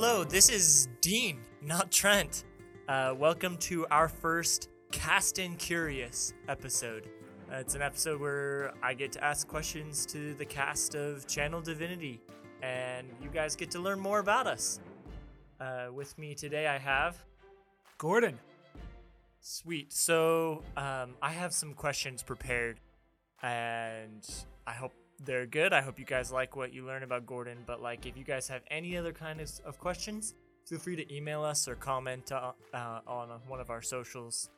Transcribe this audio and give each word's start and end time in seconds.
Hello, 0.00 0.22
this 0.22 0.48
is 0.48 0.86
Dean, 1.00 1.40
not 1.60 1.90
Trent. 1.90 2.44
Uh, 2.86 3.16
welcome 3.18 3.56
to 3.56 3.84
our 3.88 4.08
first 4.08 4.68
Cast 4.92 5.40
and 5.40 5.58
Curious 5.58 6.34
episode. 6.46 7.08
Uh, 7.50 7.56
it's 7.56 7.74
an 7.74 7.82
episode 7.82 8.20
where 8.20 8.72
I 8.80 8.94
get 8.94 9.10
to 9.10 9.24
ask 9.24 9.48
questions 9.48 10.06
to 10.06 10.34
the 10.34 10.44
cast 10.44 10.94
of 10.94 11.26
Channel 11.26 11.62
Divinity, 11.62 12.20
and 12.62 13.08
you 13.20 13.28
guys 13.28 13.56
get 13.56 13.72
to 13.72 13.80
learn 13.80 13.98
more 13.98 14.20
about 14.20 14.46
us. 14.46 14.78
Uh, 15.60 15.88
with 15.92 16.16
me 16.16 16.32
today, 16.32 16.68
I 16.68 16.78
have 16.78 17.20
Gordon. 17.98 18.38
Sweet. 19.40 19.92
So, 19.92 20.62
um, 20.76 21.16
I 21.20 21.32
have 21.32 21.52
some 21.52 21.74
questions 21.74 22.22
prepared, 22.22 22.78
and 23.42 24.24
I 24.64 24.74
hope 24.74 24.94
they're 25.24 25.46
good. 25.46 25.72
I 25.72 25.80
hope 25.80 25.98
you 25.98 26.04
guys 26.04 26.30
like 26.30 26.56
what 26.56 26.72
you 26.72 26.84
learn 26.84 27.02
about 27.02 27.26
Gordon. 27.26 27.58
But 27.66 27.82
like, 27.82 28.06
if 28.06 28.16
you 28.16 28.24
guys 28.24 28.48
have 28.48 28.62
any 28.70 28.96
other 28.96 29.12
kind 29.12 29.40
of, 29.40 29.50
of 29.64 29.78
questions, 29.78 30.34
feel 30.66 30.78
free 30.78 30.96
to 30.96 31.14
email 31.14 31.42
us 31.42 31.66
or 31.68 31.74
comment 31.74 32.30
uh, 32.32 32.52
uh, 32.74 33.00
on 33.06 33.28
one 33.46 33.60
of 33.60 33.70
our 33.70 33.82
socials. 33.82 34.50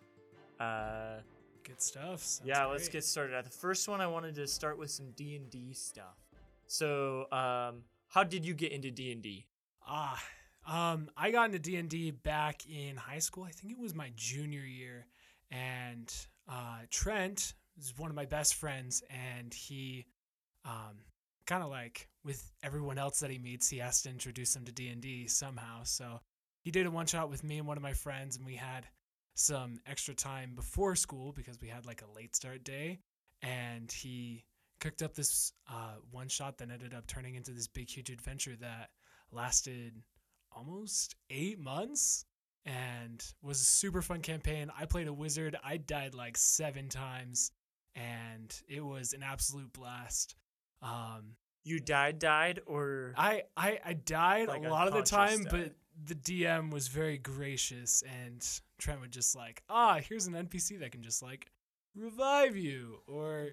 Uh, 0.59 1.21
Good 1.63 1.81
stuff. 1.81 2.23
Sounds 2.23 2.43
yeah, 2.45 2.65
let's 2.67 2.89
get 2.89 3.05
started. 3.05 3.37
Uh, 3.37 3.43
The 3.43 3.51
first 3.51 3.87
one, 3.89 4.01
I 4.01 4.07
wanted 4.07 4.35
to 4.37 4.47
start 4.47 4.79
with 4.79 4.91
some 4.91 5.11
D 5.13 5.37
and 5.37 5.49
D 5.51 5.73
stuff. 5.73 6.17
So, 6.67 7.27
um, 7.33 7.83
how 8.09 8.25
did 8.25 8.45
you 8.45 8.55
get 8.55 8.73
into 8.73 8.91
D 8.91 9.13
and 9.13 9.23
D? 9.23 9.47
Ah, 9.87 10.23
um, 10.67 11.11
I 11.17 11.31
got 11.31 11.47
into 11.47 11.59
D 11.59 11.77
and 11.77 11.89
D 11.89 12.11
back 12.11 12.63
in 12.69 12.97
high 12.97 13.19
school. 13.19 13.45
I 13.45 13.51
think 13.51 13.73
it 13.73 13.79
was 13.79 13.95
my 13.95 14.11
junior 14.17 14.63
year, 14.63 15.07
and 15.51 16.13
uh, 16.49 16.81
Trent 16.91 17.55
is 17.79 17.93
one 17.97 18.11
of 18.11 18.17
my 18.17 18.27
best 18.27 18.55
friends, 18.55 19.03
and 19.11 19.53
he, 19.53 20.07
um, 20.65 20.99
kind 21.47 21.63
of 21.63 21.71
like 21.71 22.09
with 22.25 22.51
everyone 22.63 22.99
else 22.99 23.21
that 23.21 23.31
he 23.31 23.39
meets, 23.39 23.69
he 23.69 23.79
has 23.79 24.03
to 24.03 24.11
introduce 24.11 24.55
them 24.55 24.65
to 24.65 24.73
D 24.73 24.89
and 24.89 25.01
D 25.01 25.27
somehow. 25.27 25.83
So 25.85 26.21
he 26.63 26.71
did 26.71 26.87
a 26.87 26.91
one 26.91 27.07
shot 27.07 27.31
with 27.31 27.43
me 27.43 27.59
and 27.59 27.67
one 27.67 27.77
of 27.77 27.83
my 27.83 27.93
friends, 27.93 28.37
and 28.37 28.47
we 28.47 28.57
had 28.57 28.87
some 29.35 29.81
extra 29.87 30.15
time 30.15 30.53
before 30.55 30.95
school 30.95 31.33
because 31.33 31.61
we 31.61 31.69
had 31.69 31.87
like 31.87 32.03
a 32.03 32.17
late 32.17 32.37
start 32.37 32.63
day, 32.65 32.99
and 33.43 33.91
he 33.91 34.45
cooked 34.81 35.03
up 35.03 35.15
this 35.15 35.53
uh, 35.69 35.95
one 36.11 36.29
shot 36.29 36.59
that 36.59 36.71
ended 36.71 36.95
up 36.95 37.07
turning 37.07 37.35
into 37.35 37.53
this 37.53 37.69
big 37.69 37.89
huge 37.89 38.11
adventure 38.11 38.57
that 38.61 38.91
lasted 39.33 39.93
almost 40.53 41.15
eight 41.31 41.59
months 41.59 42.25
and 42.67 43.25
was 43.43 43.61
a 43.61 43.65
super 43.65 44.03
fun 44.03 44.21
campaign. 44.21 44.71
I 44.79 44.85
played 44.85 45.09
a 45.09 45.13
wizard. 45.13 45.57
I 45.65 45.79
died 45.79 46.15
like 46.15 46.37
seven 46.37 46.89
times, 46.89 47.51
and 47.95 48.55
it 48.69 48.85
was 48.85 49.13
an 49.13 49.23
absolute 49.23 49.73
blast. 49.73 50.35
Um, 50.83 51.37
You 51.65 51.79
died, 51.81 52.19
died, 52.19 52.61
or 52.67 53.13
I, 53.17 53.43
I 53.57 53.79
I 53.85 53.93
died 53.93 54.49
Like 54.49 54.65
a 54.65 54.69
lot 54.69 54.89
of 54.89 54.95
the 54.95 55.03
time, 55.03 55.45
died. 55.45 55.51
but 55.51 55.75
the 56.07 56.15
DM 56.15 56.71
was 56.73 56.89
very 56.89 57.19
gracious, 57.19 58.03
and 58.23 58.47
Trent 58.79 59.01
would 59.01 59.13
just 59.13 59.37
like, 59.37 59.63
ah, 59.69 59.99
here's 59.99 60.27
an 60.27 60.35
NPC 60.35 60.79
that 60.81 60.93
can 60.93 61.03
just 61.03 61.23
like 61.23 61.47
revive 61.95 62.57
you, 62.57 63.03
or 63.07 63.51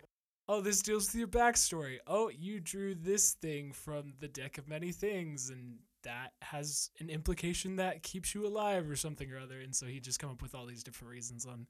oh, 0.47 0.61
this 0.61 0.81
deals 0.81 1.07
with 1.07 1.15
your 1.15 1.27
backstory. 1.27 1.97
Oh, 2.07 2.29
you 2.29 2.61
drew 2.61 2.95
this 2.95 3.33
thing 3.33 3.73
from 3.73 4.13
the 4.19 4.29
deck 4.29 4.57
of 4.57 4.67
many 4.69 4.93
things, 4.93 5.49
and 5.49 5.79
that 6.03 6.31
has 6.41 6.89
an 7.01 7.09
implication 7.09 7.75
that 7.77 8.01
keeps 8.03 8.33
you 8.33 8.47
alive 8.47 8.89
or 8.89 8.95
something 8.95 9.29
or 9.31 9.39
other. 9.39 9.59
And 9.59 9.75
so 9.75 9.85
he'd 9.87 10.05
just 10.05 10.19
come 10.19 10.29
up 10.29 10.41
with 10.41 10.55
all 10.55 10.65
these 10.65 10.83
different 10.83 11.11
reasons 11.11 11.45
on 11.45 11.67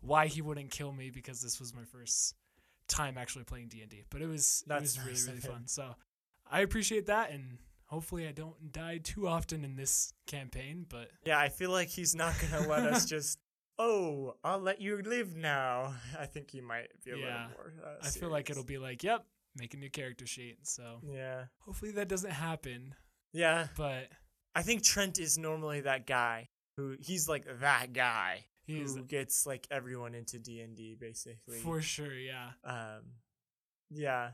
why 0.00 0.28
he 0.28 0.40
wouldn't 0.40 0.70
kill 0.70 0.92
me 0.92 1.10
because 1.10 1.42
this 1.42 1.60
was 1.60 1.74
my 1.74 1.84
first 1.84 2.34
time 2.88 3.18
actually 3.18 3.44
playing 3.44 3.68
D&D. 3.68 4.04
But 4.10 4.22
it 4.22 4.26
was 4.26 4.62
it 4.66 4.68
That's 4.68 4.82
was 4.82 4.98
really 5.00 5.10
nice 5.12 5.26
really 5.28 5.40
fun. 5.40 5.66
So 5.66 5.94
I 6.50 6.60
appreciate 6.60 7.06
that 7.06 7.30
and 7.30 7.58
hopefully 7.86 8.26
I 8.26 8.32
don't 8.32 8.72
die 8.72 8.98
too 8.98 9.28
often 9.28 9.64
in 9.64 9.76
this 9.76 10.12
campaign, 10.26 10.86
but 10.88 11.10
yeah, 11.24 11.38
I 11.38 11.48
feel 11.48 11.70
like 11.70 11.88
he's 11.88 12.14
not 12.14 12.34
gonna 12.40 12.66
let 12.68 12.80
us 12.92 13.04
just. 13.08 13.38
Oh, 13.78 14.36
I'll 14.42 14.58
let 14.58 14.80
you 14.80 15.02
live 15.02 15.36
now. 15.36 15.94
I 16.18 16.24
think 16.24 16.50
he 16.50 16.62
might 16.62 16.88
be 17.04 17.10
a 17.10 17.16
Yeah. 17.18 17.24
little 17.48 17.48
more. 17.50 17.74
Uh, 17.84 17.96
I 18.02 18.08
feel 18.08 18.30
like 18.30 18.48
it'll 18.48 18.64
be 18.64 18.78
like, 18.78 19.04
yep, 19.04 19.26
make 19.54 19.74
a 19.74 19.76
new 19.76 19.90
character 19.90 20.26
sheet. 20.26 20.58
So 20.66 21.00
Yeah, 21.06 21.44
hopefully 21.60 21.90
that 21.92 22.08
doesn't 22.08 22.30
happen, 22.30 22.94
yeah. 23.34 23.68
but 23.76 24.08
I 24.54 24.62
think 24.62 24.82
Trent 24.82 25.18
is 25.18 25.36
normally 25.36 25.82
that 25.82 26.06
guy 26.06 26.48
who 26.78 26.96
he's 27.00 27.28
like 27.28 27.44
that 27.60 27.92
guy 27.92 28.46
he 28.66 28.80
who 28.80 29.02
gets 29.04 29.46
like 29.46 29.66
everyone 29.70 30.14
into 30.14 30.38
D 30.38 30.60
and 30.60 30.76
D 30.76 30.94
basically. 30.98 31.58
for 31.58 31.80
sure, 31.80 32.14
yeah. 32.14 32.50
um, 32.64 33.02
yeah, 33.90 34.28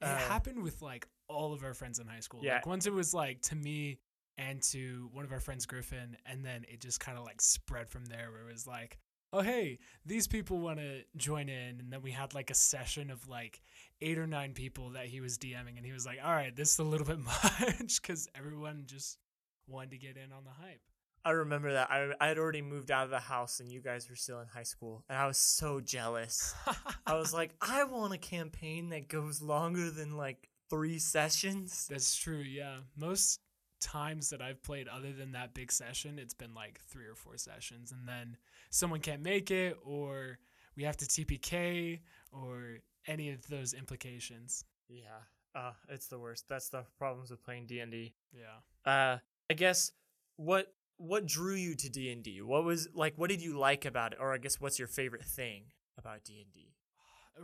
it 0.00 0.06
Uh, 0.06 0.16
happened 0.16 0.62
with 0.62 0.80
like 0.82 1.08
all 1.28 1.52
of 1.52 1.64
our 1.64 1.74
friends 1.74 1.98
in 1.98 2.06
high 2.06 2.20
school. 2.20 2.40
Yeah. 2.42 2.56
Like 2.56 2.66
once 2.66 2.86
it 2.86 2.92
was 2.92 3.12
like 3.14 3.42
to 3.42 3.56
me 3.56 3.98
and 4.38 4.62
to 4.62 5.08
one 5.12 5.24
of 5.24 5.32
our 5.32 5.40
friends 5.40 5.66
Griffin, 5.66 6.16
and 6.26 6.44
then 6.44 6.64
it 6.68 6.80
just 6.80 7.00
kind 7.00 7.18
of 7.18 7.24
like 7.24 7.40
spread 7.40 7.88
from 7.90 8.04
there 8.06 8.30
where 8.30 8.42
it 8.48 8.52
was 8.52 8.66
like, 8.66 8.98
oh 9.32 9.40
hey, 9.40 9.78
these 10.06 10.26
people 10.28 10.58
want 10.58 10.78
to 10.78 11.02
join 11.16 11.48
in, 11.48 11.80
and 11.80 11.92
then 11.92 12.02
we 12.02 12.10
had 12.12 12.34
like 12.34 12.50
a 12.50 12.54
session 12.54 13.10
of 13.10 13.26
like 13.28 13.60
eight 14.00 14.18
or 14.18 14.26
nine 14.26 14.52
people 14.52 14.90
that 14.90 15.06
he 15.06 15.20
was 15.20 15.38
DMing, 15.38 15.76
and 15.76 15.84
he 15.86 15.92
was 15.92 16.06
like, 16.06 16.18
all 16.24 16.32
right, 16.32 16.54
this 16.54 16.72
is 16.72 16.78
a 16.78 16.84
little 16.84 17.06
bit 17.06 17.18
much 17.60 18.00
because 18.00 18.28
everyone 18.34 18.84
just 18.86 19.18
wanted 19.66 19.90
to 19.92 19.98
get 19.98 20.16
in 20.16 20.32
on 20.32 20.44
the 20.44 20.50
hype. 20.50 20.80
I 21.24 21.30
remember 21.30 21.72
that. 21.72 21.90
I 21.90 22.12
I 22.20 22.28
had 22.28 22.38
already 22.38 22.62
moved 22.62 22.90
out 22.90 23.04
of 23.04 23.10
the 23.10 23.20
house 23.20 23.60
and 23.60 23.70
you 23.70 23.80
guys 23.80 24.08
were 24.10 24.16
still 24.16 24.40
in 24.40 24.48
high 24.48 24.62
school, 24.62 25.04
and 25.08 25.16
I 25.18 25.26
was 25.26 25.38
so 25.38 25.80
jealous. 25.80 26.54
I 27.06 27.14
was 27.14 27.32
like, 27.32 27.54
I 27.60 27.84
want 27.84 28.12
a 28.12 28.18
campaign 28.18 28.90
that 28.90 29.08
goes 29.08 29.40
longer 29.40 29.90
than 29.90 30.16
like 30.16 30.48
three 30.68 30.98
sessions. 30.98 31.86
That's 31.90 32.16
true, 32.16 32.38
yeah. 32.38 32.78
Most 32.96 33.40
times 33.80 34.30
that 34.30 34.40
I've 34.40 34.62
played 34.62 34.88
other 34.88 35.12
than 35.12 35.32
that 35.32 35.54
big 35.54 35.70
session, 35.70 36.18
it's 36.18 36.34
been 36.34 36.54
like 36.54 36.80
three 36.88 37.06
or 37.06 37.14
four 37.14 37.36
sessions 37.36 37.92
and 37.92 38.08
then 38.08 38.36
someone 38.70 39.00
can't 39.00 39.22
make 39.22 39.50
it 39.50 39.76
or 39.84 40.38
we 40.76 40.84
have 40.84 40.96
to 40.98 41.04
TPK 41.04 42.00
or 42.30 42.78
any 43.06 43.30
of 43.30 43.46
those 43.48 43.74
implications. 43.74 44.64
Yeah, 44.88 45.20
uh, 45.54 45.72
it's 45.88 46.06
the 46.06 46.18
worst. 46.18 46.48
That's 46.48 46.68
the 46.68 46.84
problems 46.98 47.30
with 47.30 47.42
playing 47.44 47.66
D 47.66 47.80
and 47.80 47.92
D. 47.92 48.14
Yeah. 48.32 48.90
Uh, 48.90 49.18
I 49.50 49.54
guess 49.54 49.92
what 50.36 50.72
what 50.96 51.26
drew 51.26 51.54
you 51.54 51.74
to 51.74 51.88
D 51.88 52.12
and 52.12 52.22
D? 52.22 52.42
What 52.42 52.64
was 52.64 52.88
like? 52.94 53.14
What 53.16 53.30
did 53.30 53.42
you 53.42 53.58
like 53.58 53.84
about 53.84 54.12
it? 54.12 54.18
Or 54.20 54.32
I 54.32 54.38
guess 54.38 54.60
what's 54.60 54.78
your 54.78 54.88
favorite 54.88 55.24
thing 55.24 55.64
about 55.98 56.24
D 56.24 56.40
and 56.42 56.52
D? 56.52 56.74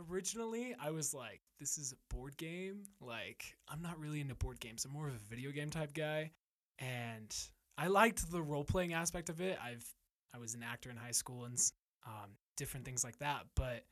Originally, 0.09 0.75
I 0.79 0.91
was 0.91 1.13
like, 1.13 1.41
this 1.59 1.77
is 1.77 1.93
a 1.93 2.13
board 2.13 2.37
game. 2.37 2.83
Like, 3.01 3.43
I'm 3.67 3.81
not 3.81 3.99
really 3.99 4.21
into 4.21 4.35
board 4.35 4.59
games. 4.59 4.85
I'm 4.85 4.91
more 4.91 5.07
of 5.07 5.15
a 5.15 5.29
video 5.29 5.51
game 5.51 5.71
type 5.71 5.93
guy. 5.93 6.31
And 6.77 7.35
I 7.77 7.87
liked 7.87 8.29
the 8.31 8.41
role 8.41 8.63
playing 8.63 8.93
aspect 8.93 9.29
of 9.29 9.41
it. 9.41 9.57
I've 9.63 9.85
I 10.33 10.37
was 10.37 10.53
an 10.53 10.63
actor 10.63 10.89
in 10.89 10.97
high 10.97 11.11
school 11.11 11.45
and 11.45 11.57
um, 12.05 12.29
different 12.55 12.85
things 12.85 13.03
like 13.03 13.17
that. 13.19 13.45
But 13.55 13.83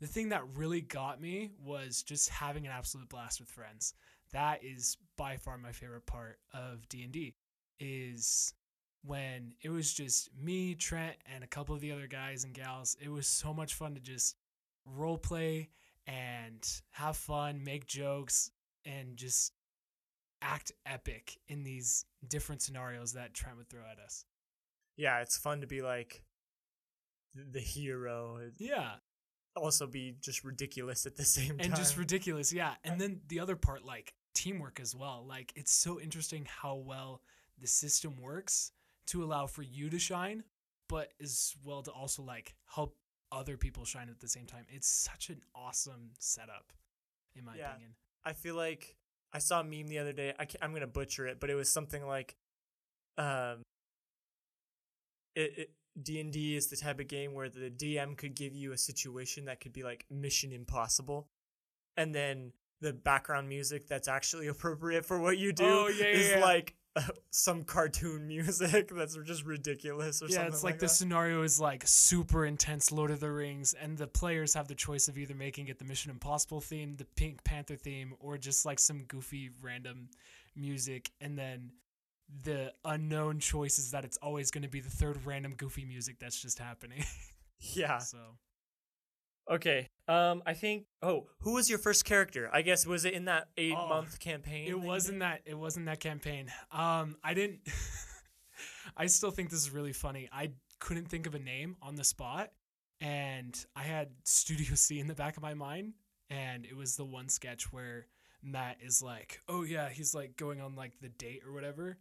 the 0.00 0.06
thing 0.06 0.30
that 0.30 0.42
really 0.56 0.80
got 0.80 1.20
me 1.20 1.52
was 1.64 2.02
just 2.02 2.28
having 2.28 2.66
an 2.66 2.72
absolute 2.72 3.08
blast 3.08 3.40
with 3.40 3.48
friends. 3.48 3.94
That 4.32 4.64
is 4.64 4.96
by 5.16 5.36
far 5.36 5.56
my 5.56 5.72
favorite 5.72 6.06
part 6.06 6.38
of 6.52 6.88
D 6.88 7.04
and 7.04 7.12
D. 7.12 7.34
Is 7.78 8.52
when 9.04 9.52
it 9.62 9.68
was 9.68 9.92
just 9.92 10.30
me, 10.36 10.74
Trent, 10.74 11.16
and 11.32 11.44
a 11.44 11.46
couple 11.46 11.74
of 11.74 11.80
the 11.80 11.92
other 11.92 12.06
guys 12.06 12.44
and 12.44 12.54
gals. 12.54 12.96
It 13.02 13.10
was 13.10 13.26
so 13.26 13.52
much 13.52 13.74
fun 13.74 13.94
to 13.94 14.00
just 14.00 14.36
role 14.86 15.18
play 15.18 15.68
and 16.06 16.66
have 16.90 17.16
fun, 17.16 17.62
make 17.62 17.86
jokes, 17.86 18.50
and 18.84 19.16
just 19.16 19.52
act 20.42 20.72
epic 20.86 21.38
in 21.48 21.64
these 21.64 22.04
different 22.28 22.62
scenarios 22.62 23.12
that 23.14 23.34
Trent 23.34 23.56
would 23.56 23.68
throw 23.68 23.82
at 23.90 23.98
us. 23.98 24.24
Yeah, 24.96 25.20
it's 25.20 25.36
fun 25.36 25.60
to 25.60 25.66
be 25.66 25.82
like 25.82 26.22
the 27.34 27.60
hero. 27.60 28.40
Yeah. 28.58 28.92
Also, 29.56 29.86
be 29.86 30.16
just 30.20 30.44
ridiculous 30.44 31.06
at 31.06 31.16
the 31.16 31.24
same 31.24 31.58
time. 31.58 31.60
And 31.60 31.76
just 31.76 31.96
ridiculous. 31.96 32.52
Yeah. 32.52 32.74
And 32.84 33.00
then 33.00 33.20
the 33.28 33.40
other 33.40 33.56
part, 33.56 33.84
like 33.84 34.14
teamwork 34.34 34.80
as 34.80 34.94
well. 34.94 35.24
Like 35.28 35.52
it's 35.56 35.72
so 35.72 36.00
interesting 36.00 36.46
how 36.48 36.74
well 36.74 37.22
the 37.58 37.66
system 37.66 38.20
works 38.20 38.72
to 39.08 39.22
allow 39.24 39.46
for 39.46 39.62
you 39.62 39.90
to 39.90 39.98
shine, 39.98 40.44
but 40.88 41.12
as 41.22 41.54
well 41.64 41.82
to 41.82 41.90
also 41.90 42.22
like 42.22 42.54
help 42.74 42.96
other 43.32 43.56
people 43.56 43.84
shine 43.84 44.08
at 44.08 44.20
the 44.20 44.28
same 44.28 44.46
time. 44.46 44.64
It's 44.68 44.88
such 44.88 45.28
an 45.30 45.40
awesome 45.54 46.10
setup, 46.18 46.72
in 47.34 47.44
my 47.44 47.56
Yeah. 47.56 47.70
opinion. 47.70 47.94
I 48.24 48.32
feel 48.32 48.54
like 48.54 48.96
I 49.32 49.38
saw 49.38 49.60
a 49.60 49.64
meme 49.64 49.88
the 49.88 49.98
other 49.98 50.12
day. 50.12 50.32
I 50.38 50.46
am 50.62 50.72
gonna 50.72 50.86
butcher 50.86 51.26
it, 51.26 51.40
but 51.40 51.50
it 51.50 51.54
was 51.54 51.68
something 51.70 52.06
like, 52.06 52.36
um, 53.18 53.62
it 55.34 55.70
D 56.00 56.20
and 56.20 56.32
D 56.32 56.56
is 56.56 56.68
the 56.68 56.76
type 56.76 56.98
of 57.00 57.06
game 57.08 57.34
where 57.34 57.48
the 57.48 57.70
DM 57.70 58.16
could 58.16 58.34
give 58.34 58.54
you 58.54 58.72
a 58.72 58.78
situation 58.78 59.44
that 59.44 59.60
could 59.60 59.72
be 59.72 59.82
like 59.82 60.04
Mission 60.10 60.52
Impossible, 60.52 61.28
and 61.96 62.14
then 62.14 62.52
the 62.80 62.92
background 62.92 63.48
music 63.48 63.86
that's 63.86 64.08
actually 64.08 64.46
appropriate 64.54 65.04
for 65.06 65.18
what 65.20 65.38
you 65.38 65.52
do 65.52 65.64
Oh, 65.64 65.88
yeah, 65.88 66.06
is 66.06 66.30
yeah. 66.30 66.40
like 66.44 66.74
some 67.30 67.64
cartoon 67.64 68.26
music 68.26 68.88
that's 68.96 69.16
just 69.24 69.44
ridiculous 69.44 70.22
or 70.22 70.26
yeah, 70.26 70.36
something. 70.36 70.52
it's 70.52 70.64
like, 70.64 70.78
the 70.78 70.86
that. 70.86 70.90
scenario 70.90 71.42
is 71.42 71.60
like 71.60 71.82
super 71.86 72.46
intense 72.46 72.92
Lord 72.92 73.10
of 73.10 73.20
the 73.20 73.30
Rings, 73.30 73.74
and 73.74 73.98
the 73.98 74.06
players 74.06 74.54
have 74.54 74.68
the 74.68 74.74
choice 74.74 75.08
of 75.08 75.18
either 75.18 75.34
making 75.34 75.68
it 75.68 75.78
the 75.78 75.84
Mission 75.84 76.10
Impossible 76.10 76.60
theme, 76.60 76.96
the 76.96 77.06
Pink 77.16 77.42
Panther 77.44 77.76
theme, 77.76 78.14
or 78.20 78.38
just 78.38 78.64
like 78.64 78.78
some 78.78 79.04
goofy 79.04 79.50
random 79.62 80.08
music. 80.56 81.10
And 81.20 81.36
then 81.36 81.72
the 82.42 82.72
unknown 82.84 83.38
choice 83.40 83.78
is 83.78 83.90
that 83.90 84.04
it's 84.04 84.16
always 84.18 84.50
going 84.50 84.62
to 84.62 84.68
be 84.68 84.80
the 84.80 84.90
third 84.90 85.24
random 85.26 85.54
goofy 85.56 85.84
music 85.84 86.18
that's 86.18 86.40
just 86.40 86.58
happening. 86.58 87.04
Yeah. 87.72 87.98
so 87.98 88.18
Okay. 89.50 89.88
Um, 90.06 90.42
I 90.44 90.52
think. 90.54 90.84
Oh, 91.02 91.26
who 91.40 91.54
was 91.54 91.70
your 91.70 91.78
first 91.78 92.04
character? 92.04 92.50
I 92.52 92.62
guess 92.62 92.86
was 92.86 93.04
it 93.04 93.14
in 93.14 93.24
that 93.26 93.48
eight 93.56 93.74
Oh, 93.76 93.88
month 93.88 94.18
campaign? 94.20 94.68
it 94.68 94.78
wasn't 94.78 95.20
that 95.20 95.42
it 95.46 95.54
wasn't 95.58 95.86
that 95.86 96.00
campaign. 96.00 96.52
Um, 96.70 97.16
I 97.24 97.34
didn't. 97.34 97.60
I 98.96 99.06
still 99.06 99.30
think 99.30 99.50
this 99.50 99.60
is 99.60 99.70
really 99.70 99.92
funny. 99.92 100.28
I 100.32 100.52
couldn't 100.78 101.08
think 101.08 101.26
of 101.26 101.34
a 101.34 101.38
name 101.38 101.76
on 101.82 101.94
the 101.96 102.04
spot, 102.04 102.50
and 103.00 103.54
I 103.74 103.82
had 103.82 104.10
Studio 104.24 104.74
C 104.74 105.00
in 105.00 105.06
the 105.06 105.14
back 105.14 105.36
of 105.36 105.42
my 105.42 105.54
mind, 105.54 105.94
and 106.30 106.66
it 106.66 106.76
was 106.76 106.96
the 106.96 107.04
one 107.04 107.28
sketch 107.28 107.72
where 107.72 108.06
Matt 108.42 108.76
is 108.82 109.02
like, 109.02 109.40
"Oh 109.48 109.62
yeah," 109.64 109.88
he's 109.88 110.14
like 110.14 110.36
going 110.36 110.60
on 110.60 110.74
like 110.76 110.92
the 111.00 111.08
date 111.08 111.42
or 111.46 111.52
whatever, 111.52 111.96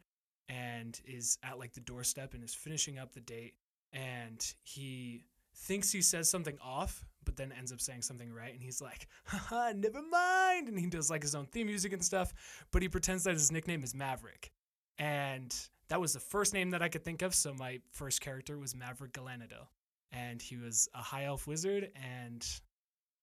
and 0.49 0.99
is 1.05 1.37
at 1.41 1.57
like 1.57 1.73
the 1.73 1.81
doorstep 1.81 2.33
and 2.33 2.43
is 2.43 2.53
finishing 2.53 2.99
up 2.99 3.13
the 3.13 3.21
date, 3.21 3.53
and 3.93 4.45
he 4.63 5.23
thinks 5.55 5.91
he 5.91 6.01
says 6.01 6.29
something 6.29 6.57
off, 6.61 7.05
but 7.25 7.35
then 7.35 7.51
ends 7.51 7.71
up 7.71 7.81
saying 7.81 8.01
something 8.01 8.31
right, 8.31 8.53
and 8.53 8.61
he's 8.61 8.81
like, 8.81 9.07
"Haha, 9.25 9.73
never 9.75 10.01
mind," 10.01 10.67
and 10.67 10.77
he 10.79 10.87
does 10.87 11.09
like 11.09 11.21
his 11.21 11.35
own 11.35 11.45
theme 11.45 11.67
music 11.67 11.93
and 11.93 12.03
stuff, 12.03 12.33
but 12.71 12.81
he 12.81 12.89
pretends 12.89 13.23
that 13.23 13.33
his 13.33 13.51
nickname 13.51 13.83
is 13.83 13.95
Maverick, 13.95 14.51
and 14.97 15.55
that 15.89 16.01
was 16.01 16.13
the 16.13 16.19
first 16.19 16.53
name 16.53 16.71
that 16.71 16.81
I 16.81 16.89
could 16.89 17.03
think 17.03 17.21
of. 17.21 17.33
So 17.35 17.53
my 17.53 17.79
first 17.91 18.21
character 18.21 18.57
was 18.57 18.75
Maverick 18.75 19.13
Galanadel, 19.13 19.67
and 20.11 20.41
he 20.41 20.57
was 20.57 20.89
a 20.93 21.01
high 21.01 21.25
elf 21.25 21.47
wizard 21.47 21.91
and 21.95 22.45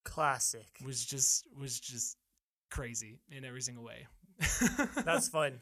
Classic. 0.04 0.66
was 0.84 1.04
just 1.04 1.46
was 1.58 1.78
just 1.78 2.16
crazy 2.70 3.18
in 3.30 3.44
every 3.44 3.60
single 3.60 3.84
way. 3.84 4.06
That's 5.04 5.28
fun. 5.36 5.60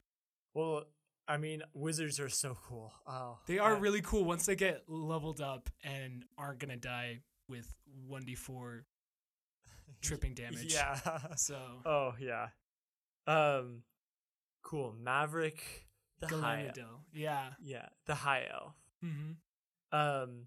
Well, 0.54 0.84
I 1.28 1.36
mean, 1.36 1.62
wizards 1.74 2.18
are 2.20 2.30
so 2.30 2.56
cool. 2.66 2.90
Oh, 3.06 3.38
they 3.46 3.58
are 3.58 3.76
I- 3.76 3.78
really 3.78 4.00
cool 4.00 4.24
once 4.24 4.46
they 4.46 4.56
get 4.56 4.84
leveled 4.88 5.40
up 5.40 5.68
and 5.84 6.24
aren't 6.38 6.58
gonna 6.58 6.76
die 6.76 7.20
with 7.48 7.72
one 8.06 8.22
d 8.24 8.34
four 8.34 8.84
tripping 10.02 10.34
damage. 10.34 10.72
Yeah. 10.72 10.98
So 11.36 11.58
oh 11.86 12.14
yeah. 12.18 12.48
Um, 13.26 13.82
cool. 14.62 14.94
Maverick, 14.98 15.86
the 16.20 16.28
high. 16.28 16.72
elf. 16.78 17.00
Yeah. 17.12 17.50
Yeah, 17.62 17.86
the 18.06 18.14
high 18.14 18.46
elf. 18.52 18.74
Mm-hmm. 19.04 19.32
Um, 19.98 20.46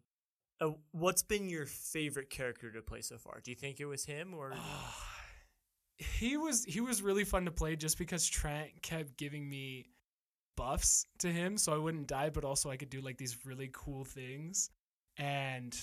uh, 0.60 0.72
what's 0.92 1.24
been 1.24 1.50
your 1.50 1.66
favorite 1.66 2.30
character 2.30 2.72
to 2.72 2.81
play 2.81 3.01
so 3.01 3.18
far? 3.18 3.39
Do 3.44 3.51
you 3.51 3.56
think 3.56 3.80
it 3.80 3.86
was 3.86 4.06
him 4.06 4.33
or? 4.33 4.54
he 5.98 6.38
was 6.38 6.66
he 6.66 6.81
was 6.81 7.01
really 7.04 7.24
fun 7.24 7.45
to 7.45 7.51
play 7.51 7.75
just 7.75 7.98
because 8.00 8.28
Trent 8.28 8.81
kept 8.81 9.18
giving 9.18 9.48
me 9.48 9.86
buffs 10.56 11.06
to 11.19 11.27
him 11.27 11.57
so 11.57 11.74
I 11.74 11.77
wouldn't 11.77 12.07
die 12.07 12.30
but 12.30 12.45
also 12.45 12.69
I 12.69 12.77
could 12.77 12.89
do 12.89 13.01
like 13.01 13.18
these 13.18 13.45
really 13.45 13.69
cool 13.74 14.03
things. 14.03 14.69
And 15.18 15.77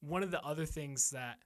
one 0.00 0.22
of 0.22 0.30
the 0.30 0.42
other 0.42 0.66
things 0.66 1.10
that 1.10 1.36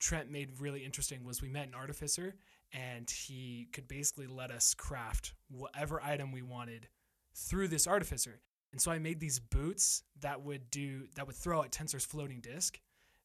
Trent 0.00 0.30
made 0.30 0.60
really 0.60 0.84
interesting 0.84 1.24
was 1.24 1.42
we 1.42 1.48
met 1.48 1.66
an 1.66 1.74
artificer 1.74 2.36
and 2.72 3.10
he 3.10 3.68
could 3.72 3.88
basically 3.88 4.26
let 4.26 4.50
us 4.50 4.74
craft 4.74 5.32
whatever 5.50 6.02
item 6.02 6.32
we 6.32 6.42
wanted 6.42 6.88
through 7.34 7.68
this 7.68 7.86
artificer. 7.86 8.40
And 8.72 8.80
so 8.80 8.90
I 8.90 8.98
made 8.98 9.20
these 9.20 9.38
boots 9.38 10.02
that 10.20 10.42
would 10.42 10.70
do 10.70 11.06
that 11.14 11.26
would 11.26 11.36
throw 11.36 11.60
out 11.60 11.72
Tenser's 11.72 12.04
floating 12.04 12.40
disc 12.40 12.78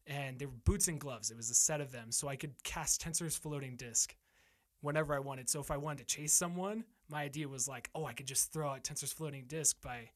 and 0.07 0.39
they 0.39 0.45
were 0.45 0.53
boots 0.65 0.87
and 0.87 0.99
gloves. 0.99 1.31
It 1.31 1.37
was 1.37 1.49
a 1.49 1.55
set 1.55 1.81
of 1.81 1.91
them, 1.91 2.11
so 2.11 2.27
I 2.27 2.35
could 2.35 2.61
cast 2.63 3.01
Tenser's 3.01 3.35
floating 3.35 3.75
disc 3.75 4.15
whenever 4.83 5.15
I 5.15 5.19
wanted. 5.19 5.49
So 5.49 5.61
if 5.61 5.71
I 5.71 5.77
wanted 5.77 5.99
to 6.07 6.15
chase 6.15 6.33
someone, 6.33 6.83
my 7.09 7.23
idea 7.23 7.47
was 7.47 7.67
like, 7.67 7.89
oh, 7.95 8.05
I 8.05 8.11
could 8.11 8.27
just 8.27 8.51
throw 8.51 8.69
out 8.69 8.83
Tenser's 8.83 9.13
floating 9.13 9.45
disc 9.47 9.77
by 9.81 10.09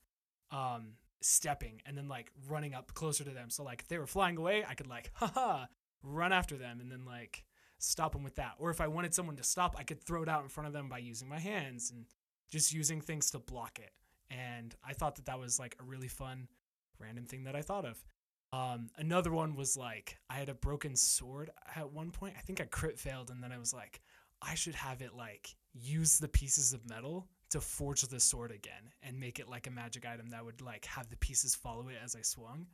um, 0.52 0.94
stepping 1.22 1.82
and 1.86 1.98
then 1.98 2.10
like 2.10 2.32
running 2.50 2.74
up 2.74 2.94
closer 2.94 3.24
to 3.24 3.30
them. 3.30 3.50
So 3.50 3.64
like 3.64 3.82
if 3.82 3.88
they 3.88 3.98
were 3.98 4.06
flying 4.06 4.36
away, 4.38 4.66
I 4.68 4.74
could 4.74 4.88
like, 4.88 5.10
haha, 5.16 5.66
run 6.04 6.34
after 6.34 6.58
them 6.58 6.82
and 6.82 6.92
then 6.92 7.06
like 7.06 7.46
stop 7.80 8.12
them 8.12 8.24
with 8.24 8.36
that. 8.36 8.56
Or 8.60 8.70
if 8.70 8.82
I 8.82 8.88
wanted 8.88 9.14
someone 9.14 9.38
to 9.38 9.44
stop, 9.44 9.76
I 9.80 9.84
could 9.84 10.04
throw 10.04 10.22
it 10.22 10.30
out 10.30 10.44
in 10.44 10.50
front 10.50 10.68
of 10.68 10.74
them 10.74 10.90
by 10.90 10.98
using 10.98 11.30
my 11.30 11.40
hands 11.40 11.90
and 11.90 12.06
just 12.52 12.74
using 12.74 13.00
things 13.00 13.32
to 13.32 13.40
block 13.40 13.80
it. 13.80 13.92
And 14.30 14.76
I 14.86 14.92
thought 14.92 15.16
that 15.16 15.26
that 15.28 15.40
was 15.40 15.60
like 15.60 15.78
a 15.80 15.84
really 15.84 16.10
fun 16.10 16.50
random 17.00 17.26
thing 17.26 17.46
that 17.46 17.56
I 17.56 17.62
thought 17.62 17.86
of. 17.86 18.04
Um, 18.54 18.90
another 18.98 19.32
one 19.32 19.56
was 19.56 19.76
like 19.78 20.18
I 20.30 20.36
had 20.36 20.50
a 20.50 20.54
broken 20.54 20.96
sword 20.96 21.52
at 21.76 21.94
one 21.94 22.12
point. 22.12 22.36
I 22.38 22.42
think 22.42 22.62
I 22.62 22.66
crit 22.66 23.00
failed, 23.00 23.30
and 23.30 23.44
then 23.44 23.52
I 23.52 23.58
was 23.58 23.74
like, 23.74 24.02
I 24.42 24.56
should 24.56 24.76
have 24.76 25.02
it 25.02 25.14
like 25.16 25.56
use 25.74 26.20
the 26.20 26.28
pieces 26.28 26.74
of 26.74 26.88
metal 26.90 27.28
to 27.52 27.62
forge 27.62 28.02
the 28.02 28.20
sword 28.20 28.52
again 28.52 28.92
and 29.02 29.20
make 29.20 29.40
it 29.40 29.48
like 29.50 29.68
a 29.68 29.72
magic 29.72 30.06
item 30.06 30.30
that 30.32 30.44
would 30.44 30.62
like 30.62 30.86
have 30.86 31.10
the 31.10 31.16
pieces 31.18 31.56
follow 31.56 31.88
it 31.88 31.96
as 32.04 32.16
I 32.16 32.22
swung. 32.22 32.68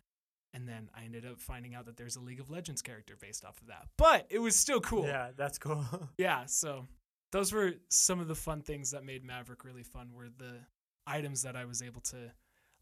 And 0.55 0.67
then 0.67 0.89
I 0.95 1.03
ended 1.05 1.25
up 1.25 1.39
finding 1.41 1.73
out 1.73 1.85
that 1.85 1.97
there's 1.97 2.15
a 2.15 2.19
League 2.21 2.39
of 2.39 2.49
Legends 2.51 2.81
character 2.83 3.15
based 3.19 3.43
off 3.43 3.59
of 3.61 3.67
that. 3.67 3.87
But 3.97 4.27
it 4.29 4.39
was 4.39 4.55
still 4.55 4.79
cool. 4.81 5.05
Yeah, 5.05 5.29
that's 5.35 5.57
cool. 5.57 5.83
Yeah, 6.17 6.45
so 6.45 6.87
those 7.31 7.51
were 7.51 7.73
some 7.89 8.19
of 8.19 8.27
the 8.27 8.35
fun 8.35 8.61
things 8.61 8.91
that 8.91 9.03
made 9.03 9.23
Maverick 9.23 9.63
really 9.63 9.81
fun 9.83 10.09
were 10.13 10.29
the 10.37 10.59
items 11.07 11.41
that 11.43 11.55
I 11.55 11.65
was 11.65 11.81
able 11.81 12.01
to 12.01 12.31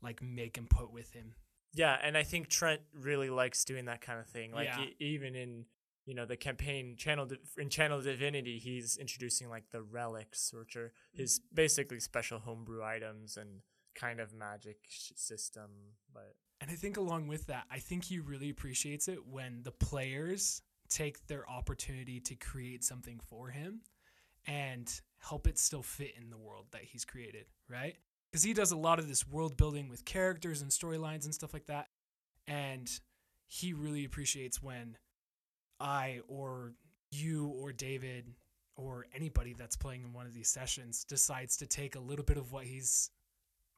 like 0.02 0.22
make 0.22 0.58
and 0.58 0.70
put 0.70 0.92
with 0.92 1.12
him. 1.14 1.34
yeah, 1.74 1.98
and 2.04 2.18
I 2.18 2.24
think 2.24 2.50
Trent 2.50 2.82
really 2.94 3.30
likes 3.30 3.64
doing 3.64 3.86
that 3.86 4.02
kind 4.02 4.20
of 4.20 4.28
thing. 4.28 4.52
Like 4.52 4.68
Yeah. 4.68 4.82
e- 4.86 4.96
even 5.00 5.36
in 5.36 5.66
you 6.12 6.16
know 6.18 6.26
the 6.26 6.36
campaign 6.36 6.98
channel 6.98 7.26
in 7.58 7.70
Channel 7.70 8.02
Divinity, 8.02 8.60
he's 8.60 8.98
introducing 8.98 9.50
like 9.50 9.64
the 9.72 9.82
relics, 9.82 10.54
which 10.54 10.76
are 10.76 10.92
his 11.14 11.40
mm-hmm. 11.40 11.56
basically 11.56 12.02
special 12.02 12.40
homebrew 12.40 12.84
items 12.84 13.38
and 13.38 13.62
kind 13.96 14.20
of 14.20 14.34
magic 14.34 14.80
sh- 14.90 15.14
system. 15.16 15.70
But 16.14 16.36
And 16.60 16.70
I 16.70 16.74
think 16.74 16.98
along 16.98 17.28
with 17.28 17.48
that, 17.48 17.64
I 17.72 17.80
think 17.80 18.04
he 18.04 18.20
really 18.20 18.50
appreciates 18.50 19.08
it 19.08 19.26
when 19.26 19.62
the 19.64 19.72
players 19.72 20.62
take 20.90 21.26
their 21.28 21.50
opportunity 21.50 22.20
to 22.20 22.36
create 22.36 22.84
something 22.84 23.22
for 23.30 23.48
him 23.48 23.80
and 24.46 24.92
help 25.20 25.48
it 25.48 25.58
still 25.58 25.82
fit 25.82 26.12
in 26.22 26.30
the 26.30 26.38
world 26.38 26.66
that 26.72 26.82
he's 26.84 27.06
created, 27.06 27.46
right? 27.70 27.96
Because 28.30 28.44
he 28.44 28.52
does 28.54 28.74
a 28.74 28.78
lot 28.78 29.00
of 29.00 29.08
this 29.08 29.26
world 29.26 29.56
building 29.56 29.88
with 29.88 30.04
characters 30.04 30.62
and 30.62 30.72
storylines 30.72 31.24
and 31.24 31.34
stuff 31.34 31.54
like 31.54 31.68
that. 31.68 31.88
And 32.50 32.92
he 33.48 33.72
really 33.72 34.04
appreciates 34.04 34.62
when 34.62 34.98
I 35.82 36.22
or 36.28 36.74
you 37.12 37.48
or 37.48 37.74
David 37.74 38.26
or 38.78 39.06
anybody 39.14 39.54
that's 39.54 39.76
playing 39.76 40.04
in 40.04 40.14
one 40.14 40.26
of 40.26 40.34
these 40.34 40.50
sessions 40.50 41.04
decides 41.04 41.58
to 41.58 41.68
take 41.68 41.96
a 41.96 42.00
little 42.00 42.24
bit 42.26 42.38
of 42.38 42.52
what 42.52 42.66
he's 42.66 43.10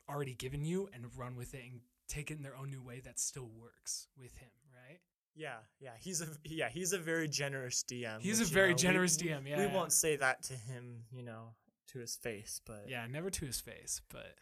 already 0.10 0.34
given 0.36 0.64
you 0.66 0.90
and 0.94 1.06
run 1.18 1.36
with 1.36 1.54
it 1.54 1.62
and 1.64 1.80
take 2.08 2.30
it 2.30 2.38
in 2.38 2.44
their 2.44 2.56
own 2.56 2.70
new 2.70 2.82
way 2.82 3.00
that 3.00 3.20
still 3.20 3.50
works 3.60 4.08
with 4.18 4.36
him, 4.38 4.50
right? 4.74 5.00
yeah, 5.36 5.56
yeah, 5.80 5.92
he's 6.00 6.22
a 6.22 6.28
yeah 6.44 6.70
he's 6.70 6.94
a 6.94 6.98
very 7.00 7.28
generous 7.28 7.84
DM. 7.90 8.20
He's 8.22 8.40
which, 8.40 8.50
a 8.50 8.52
you 8.52 8.54
very 8.54 8.70
know, 8.72 8.76
generous 8.78 9.18
we- 9.20 9.30
DM, 9.30 9.48
yeah, 9.48 9.58
we 9.58 9.64
yeah. 9.64 9.74
won't 9.74 9.92
say 9.92 10.16
that 10.18 10.44
to 10.44 10.54
him, 10.54 11.06
you 11.12 11.24
know, 11.24 11.56
to 11.88 12.00
his 12.00 12.16
face, 12.16 12.62
but 12.68 12.86
Yeah, 12.88 13.08
never 13.10 13.30
to 13.32 13.46
his 13.46 13.60
face, 13.60 14.02
but 14.12 14.36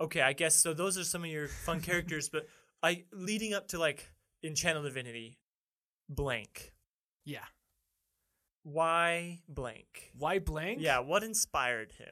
okay, 0.00 0.22
I 0.22 0.32
guess 0.32 0.54
so. 0.54 0.72
Those 0.72 0.96
are 0.96 1.04
some 1.04 1.22
of 1.24 1.30
your 1.30 1.48
fun 1.48 1.80
characters, 1.88 2.30
but 2.30 2.46
I 2.82 3.04
leading 3.12 3.52
up 3.52 3.68
to 3.68 3.78
like 3.78 4.08
in 4.42 4.54
Channel 4.54 4.84
Divinity, 4.84 5.38
blank. 6.08 6.72
Yeah. 7.26 7.44
Why 8.62 9.42
blank? 9.48 10.10
Why 10.18 10.38
blank? 10.38 10.78
Yeah, 10.80 11.00
what 11.00 11.22
inspired 11.22 11.92
him? 11.92 12.08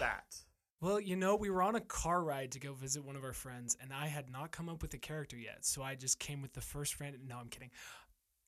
that. 0.00 0.34
Well, 0.80 0.98
you 0.98 1.14
know, 1.14 1.36
we 1.36 1.48
were 1.48 1.62
on 1.62 1.76
a 1.76 1.80
car 1.80 2.24
ride 2.24 2.50
to 2.52 2.58
go 2.58 2.72
visit 2.72 3.04
one 3.04 3.14
of 3.14 3.22
our 3.22 3.32
friends, 3.32 3.76
and 3.80 3.92
I 3.92 4.08
had 4.08 4.30
not 4.30 4.50
come 4.50 4.68
up 4.68 4.82
with 4.82 4.92
a 4.94 4.98
character 4.98 5.36
yet, 5.36 5.64
so 5.64 5.80
I 5.82 5.94
just 5.94 6.18
came 6.18 6.42
with 6.42 6.54
the 6.54 6.60
first 6.60 6.94
friend. 6.94 7.16
No, 7.28 7.36
I'm 7.36 7.48
kidding, 7.48 7.70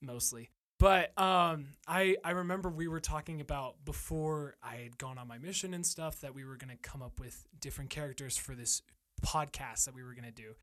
mostly. 0.01 0.49
But 0.77 1.17
um, 1.17 1.67
I 1.87 2.17
I 2.25 2.31
remember 2.31 2.69
we 2.69 2.89
were 2.89 2.99
talking 2.99 3.39
about 3.39 3.85
before 3.85 4.57
I 4.61 4.75
had 4.75 4.97
gone 4.97 5.17
on 5.17 5.29
my 5.29 5.37
mission 5.37 5.73
and 5.73 5.85
stuff 5.85 6.19
that 6.21 6.35
we 6.35 6.43
were 6.43 6.57
gonna 6.57 6.75
come 6.81 7.01
up 7.01 7.21
with 7.21 7.47
different 7.61 7.89
characters 7.89 8.35
for 8.35 8.53
this 8.53 8.81
podcast 9.25 9.85
that 9.85 9.95
we 9.95 10.03
were 10.03 10.13
gonna 10.13 10.31
do, 10.31 10.55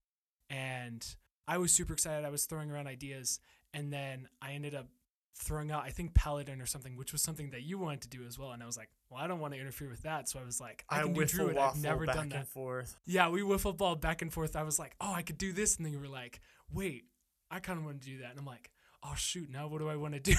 and 0.50 1.02
I 1.48 1.56
was 1.56 1.72
super 1.72 1.94
excited. 1.94 2.26
I 2.26 2.30
was 2.30 2.44
throwing 2.44 2.70
around 2.70 2.86
ideas, 2.86 3.40
and 3.72 3.90
then 3.90 4.28
I 4.42 4.52
ended 4.52 4.74
up 4.74 4.88
throwing 5.34 5.70
out 5.70 5.84
I 5.84 5.90
think 5.90 6.14
Paladin 6.14 6.60
or 6.60 6.66
something, 6.66 6.96
which 6.96 7.12
was 7.12 7.22
something 7.22 7.50
that 7.50 7.62
you 7.62 7.78
wanted 7.78 8.02
to 8.02 8.08
do 8.08 8.24
as 8.26 8.38
well. 8.38 8.52
And 8.52 8.62
I 8.62 8.66
was 8.66 8.76
like, 8.76 8.90
well, 9.10 9.20
I 9.20 9.26
don't 9.26 9.40
want 9.40 9.54
to 9.54 9.60
interfere 9.60 9.88
with 9.88 10.02
that, 10.02 10.28
so 10.28 10.38
I 10.40 10.44
was 10.44 10.60
like, 10.60 10.84
I, 10.88 11.00
I 11.00 11.02
can 11.02 11.12
do 11.12 11.24
Druid. 11.24 11.56
I've 11.56 11.82
never 11.82 12.06
done 12.06 12.28
that. 12.30 12.48
forth. 12.48 12.96
Yeah, 13.06 13.28
we 13.28 13.40
wiffle 13.40 13.76
ball 13.76 13.96
back 13.96 14.22
and 14.22 14.32
forth. 14.32 14.56
I 14.56 14.62
was 14.62 14.78
like, 14.78 14.94
oh, 15.00 15.12
I 15.12 15.22
could 15.22 15.38
do 15.38 15.52
this, 15.52 15.76
and 15.76 15.86
then 15.86 15.92
you 15.92 15.98
were 15.98 16.08
like, 16.08 16.40
wait, 16.72 17.04
I 17.50 17.60
kind 17.60 17.78
of 17.78 17.84
want 17.84 18.00
to 18.02 18.08
do 18.08 18.18
that, 18.18 18.30
and 18.30 18.38
I'm 18.38 18.46
like, 18.46 18.70
oh 19.04 19.14
shoot, 19.16 19.50
now 19.50 19.66
what 19.66 19.80
do 19.80 19.88
I 19.88 19.96
want 19.96 20.14
to 20.14 20.20
do? 20.20 20.34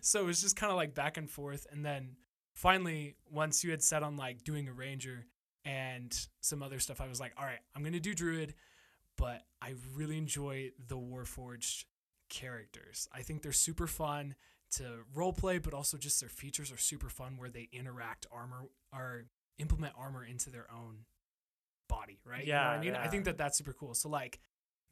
so 0.00 0.20
it 0.20 0.24
was 0.24 0.40
just 0.40 0.56
kind 0.56 0.70
of 0.70 0.76
like 0.76 0.94
back 0.94 1.16
and 1.16 1.30
forth, 1.30 1.66
and 1.70 1.84
then 1.84 2.16
finally, 2.54 3.16
once 3.30 3.62
you 3.62 3.70
had 3.70 3.82
set 3.82 4.02
on 4.02 4.16
like 4.16 4.44
doing 4.44 4.68
a 4.68 4.72
ranger 4.72 5.26
and 5.64 6.16
some 6.40 6.62
other 6.62 6.78
stuff, 6.78 7.00
I 7.00 7.08
was 7.08 7.20
like, 7.20 7.32
all 7.38 7.44
right, 7.44 7.58
I'm 7.74 7.82
gonna 7.82 8.00
do 8.00 8.14
druid, 8.14 8.54
but 9.16 9.42
I 9.60 9.74
really 9.94 10.16
enjoy 10.18 10.70
the 10.88 10.96
Warforged 10.96 11.84
characters. 12.28 13.08
I 13.12 13.22
think 13.22 13.42
they're 13.42 13.52
super 13.52 13.86
fun 13.86 14.34
to 14.72 15.04
role 15.14 15.32
play, 15.32 15.58
but 15.58 15.74
also 15.74 15.96
just 15.96 16.20
their 16.20 16.28
features 16.28 16.72
are 16.72 16.76
super 16.78 17.08
fun 17.08 17.36
where 17.36 17.48
they 17.48 17.68
interact 17.72 18.26
armor 18.32 18.64
or 18.92 19.26
implement 19.58 19.94
armor 19.96 20.24
into 20.24 20.50
their 20.50 20.66
own 20.70 21.04
body, 21.88 22.18
right? 22.24 22.44
you 22.46 22.52
know 22.52 22.58
Yeah, 22.58 22.70
I 22.70 22.80
mean? 22.80 22.94
I 22.94 23.08
think 23.08 23.24
that 23.24 23.38
that's 23.38 23.58
super 23.58 23.72
cool. 23.72 23.94
So 23.94 24.08
like 24.08 24.40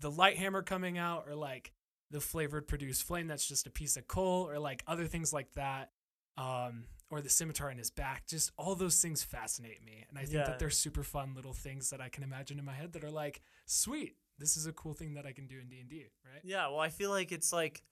the 0.01 0.11
light 0.11 0.37
hammer 0.37 0.63
coming 0.63 0.99
out, 0.99 1.25
or 1.29 1.35
like 1.35 1.73
the 2.11 2.21
flavored 2.21 2.69
produced 2.69 3.03
flame 3.03 3.27
that's 3.27 3.47
just 3.47 3.67
a 3.67 3.71
piece 3.71 3.97
of 3.97 4.07
coal, 4.07 4.49
or 4.49 4.59
like 4.59 4.83
other 4.87 5.07
things 5.07 5.33
like 5.33 5.53
that, 5.55 5.91
um, 6.37 6.85
or 7.11 7.21
the 7.21 7.29
scimitar 7.29 7.71
in 7.71 7.79
his 7.79 7.91
back. 7.91 8.27
Just 8.27 8.53
all 8.57 8.75
those 8.75 9.01
things 9.01 9.23
fascinate 9.23 9.85
me, 9.85 10.05
and 10.09 10.19
I 10.19 10.23
think 10.23 10.35
Yeah. 10.35 10.45
that 10.47 10.59
they're 10.59 10.71
super 10.71 11.03
fun 11.03 11.35
little 11.35 11.53
things 11.53 11.91
that 11.91 12.01
I 12.01 12.09
can 12.09 12.23
imagine 12.23 12.59
in 12.59 12.65
my 12.65 12.75
head 12.75 12.93
that 12.93 13.05
are 13.05 13.11
like, 13.11 13.41
sweet, 13.67 14.17
this 14.39 14.57
is 14.57 14.67
a 14.67 14.73
cool 14.73 14.95
thing 14.95 15.15
that 15.15 15.27
I 15.27 15.33
can 15.33 15.47
do 15.47 15.59
in 15.61 15.69
D 15.69 15.81
and 15.81 15.89
D, 15.89 16.07
right? 16.25 16.41
Yeah, 16.45 16.69
well, 16.69 16.81
I 16.81 16.89
feel 16.89 17.11
like 17.11 17.33
it's 17.33 17.53
like 17.53 17.83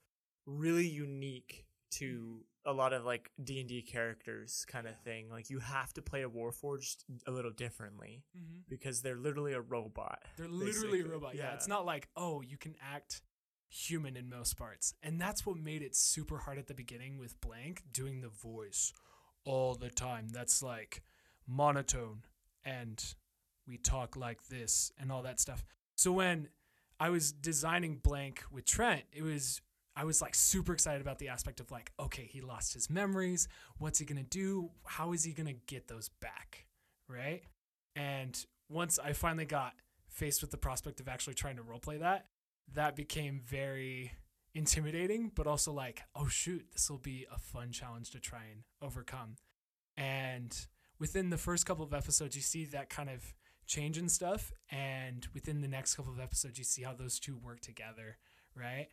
really 0.46 0.86
unique 0.86 1.64
to 1.92 2.44
a 2.64 2.72
lot 2.72 2.92
of 2.92 3.04
like 3.04 3.30
D 3.42 3.60
and 3.60 3.68
D 3.68 3.82
characters, 3.82 4.64
kind 4.68 4.86
of 4.86 4.96
thing. 5.02 5.28
Like 5.30 5.50
you 5.50 5.58
have 5.58 5.92
to 5.94 6.02
play 6.02 6.22
a 6.22 6.28
Warforged 6.28 6.98
a 7.26 7.30
little 7.30 7.50
differently 7.50 8.22
Mm-hmm. 8.36 8.60
because 8.68 9.02
they're 9.02 9.16
literally 9.16 9.52
a 9.52 9.60
robot. 9.60 10.20
They're 10.36 10.48
literally 10.48 11.00
a 11.00 11.02
basically. 11.02 11.02
robot. 11.02 11.34
Yeah. 11.34 11.54
It's 11.54 11.68
not 11.68 11.84
like, 11.84 12.08
oh, 12.16 12.40
you 12.40 12.56
can 12.56 12.74
act 12.82 13.22
human 13.68 14.16
in 14.16 14.28
most 14.28 14.56
parts. 14.58 14.94
And 15.02 15.20
that's 15.20 15.44
what 15.46 15.56
made 15.56 15.82
it 15.82 15.96
super 15.96 16.38
hard 16.38 16.58
at 16.58 16.66
the 16.66 16.74
beginning 16.74 17.18
with 17.18 17.40
Blank 17.40 17.82
doing 17.92 18.20
the 18.20 18.28
voice 18.28 18.92
all 19.44 19.74
the 19.74 19.90
time. 19.90 20.28
That's 20.28 20.62
like 20.62 21.02
monotone 21.48 22.22
and 22.64 23.02
we 23.66 23.76
talk 23.78 24.16
like 24.16 24.46
this 24.48 24.92
and 24.98 25.10
all 25.10 25.22
that 25.22 25.40
stuff. 25.40 25.64
So 25.96 26.12
when 26.12 26.48
I 26.98 27.10
was 27.10 27.32
designing 27.32 27.96
Blank 27.96 28.42
with 28.50 28.64
Trent, 28.64 29.02
it 29.12 29.22
was 29.22 29.60
I 29.94 30.04
was 30.04 30.22
like 30.22 30.34
super 30.34 30.72
excited 30.72 31.02
about 31.02 31.18
the 31.18 31.28
aspect 31.28 31.60
of 31.60 31.70
like, 31.70 31.92
okay, 32.00 32.24
he 32.24 32.40
lost 32.40 32.72
his 32.72 32.88
memories. 32.88 33.46
What's 33.78 33.98
he 33.98 34.06
gonna 34.06 34.22
do? 34.22 34.70
How 34.84 35.12
is 35.12 35.24
he 35.24 35.32
gonna 35.32 35.52
get 35.52 35.88
those 35.88 36.08
back? 36.20 36.66
Right? 37.08 37.42
And 37.94 38.42
once 38.70 38.98
I 38.98 39.12
finally 39.12 39.44
got 39.44 39.74
faced 40.08 40.40
with 40.40 40.50
the 40.50 40.56
prospect 40.56 41.00
of 41.00 41.08
actually 41.08 41.34
trying 41.34 41.56
to 41.56 41.62
roleplay 41.62 42.00
that, 42.00 42.26
that 42.74 42.96
became 42.96 43.42
very 43.44 44.12
intimidating, 44.54 45.30
but 45.34 45.46
also 45.46 45.72
like, 45.72 46.02
oh 46.14 46.28
shoot, 46.28 46.66
this 46.72 46.90
will 46.90 46.98
be 46.98 47.26
a 47.32 47.38
fun 47.38 47.70
challenge 47.70 48.10
to 48.10 48.20
try 48.20 48.44
and 48.50 48.62
overcome. 48.80 49.36
And 49.96 50.54
within 50.98 51.30
the 51.30 51.38
first 51.38 51.66
couple 51.66 51.84
of 51.84 51.92
episodes, 51.92 52.36
you 52.36 52.42
see 52.42 52.64
that 52.66 52.88
kind 52.88 53.10
of 53.10 53.34
change 53.72 53.96
and 53.96 54.10
stuff. 54.10 54.52
And 54.70 55.26
within 55.34 55.60
the 55.60 55.68
next 55.68 55.94
couple 55.94 56.12
of 56.12 56.20
episodes, 56.20 56.58
you 56.58 56.64
see 56.64 56.82
how 56.82 56.94
those 56.94 57.18
two 57.18 57.36
work 57.36 57.60
together, 57.60 58.18
right? 58.54 58.88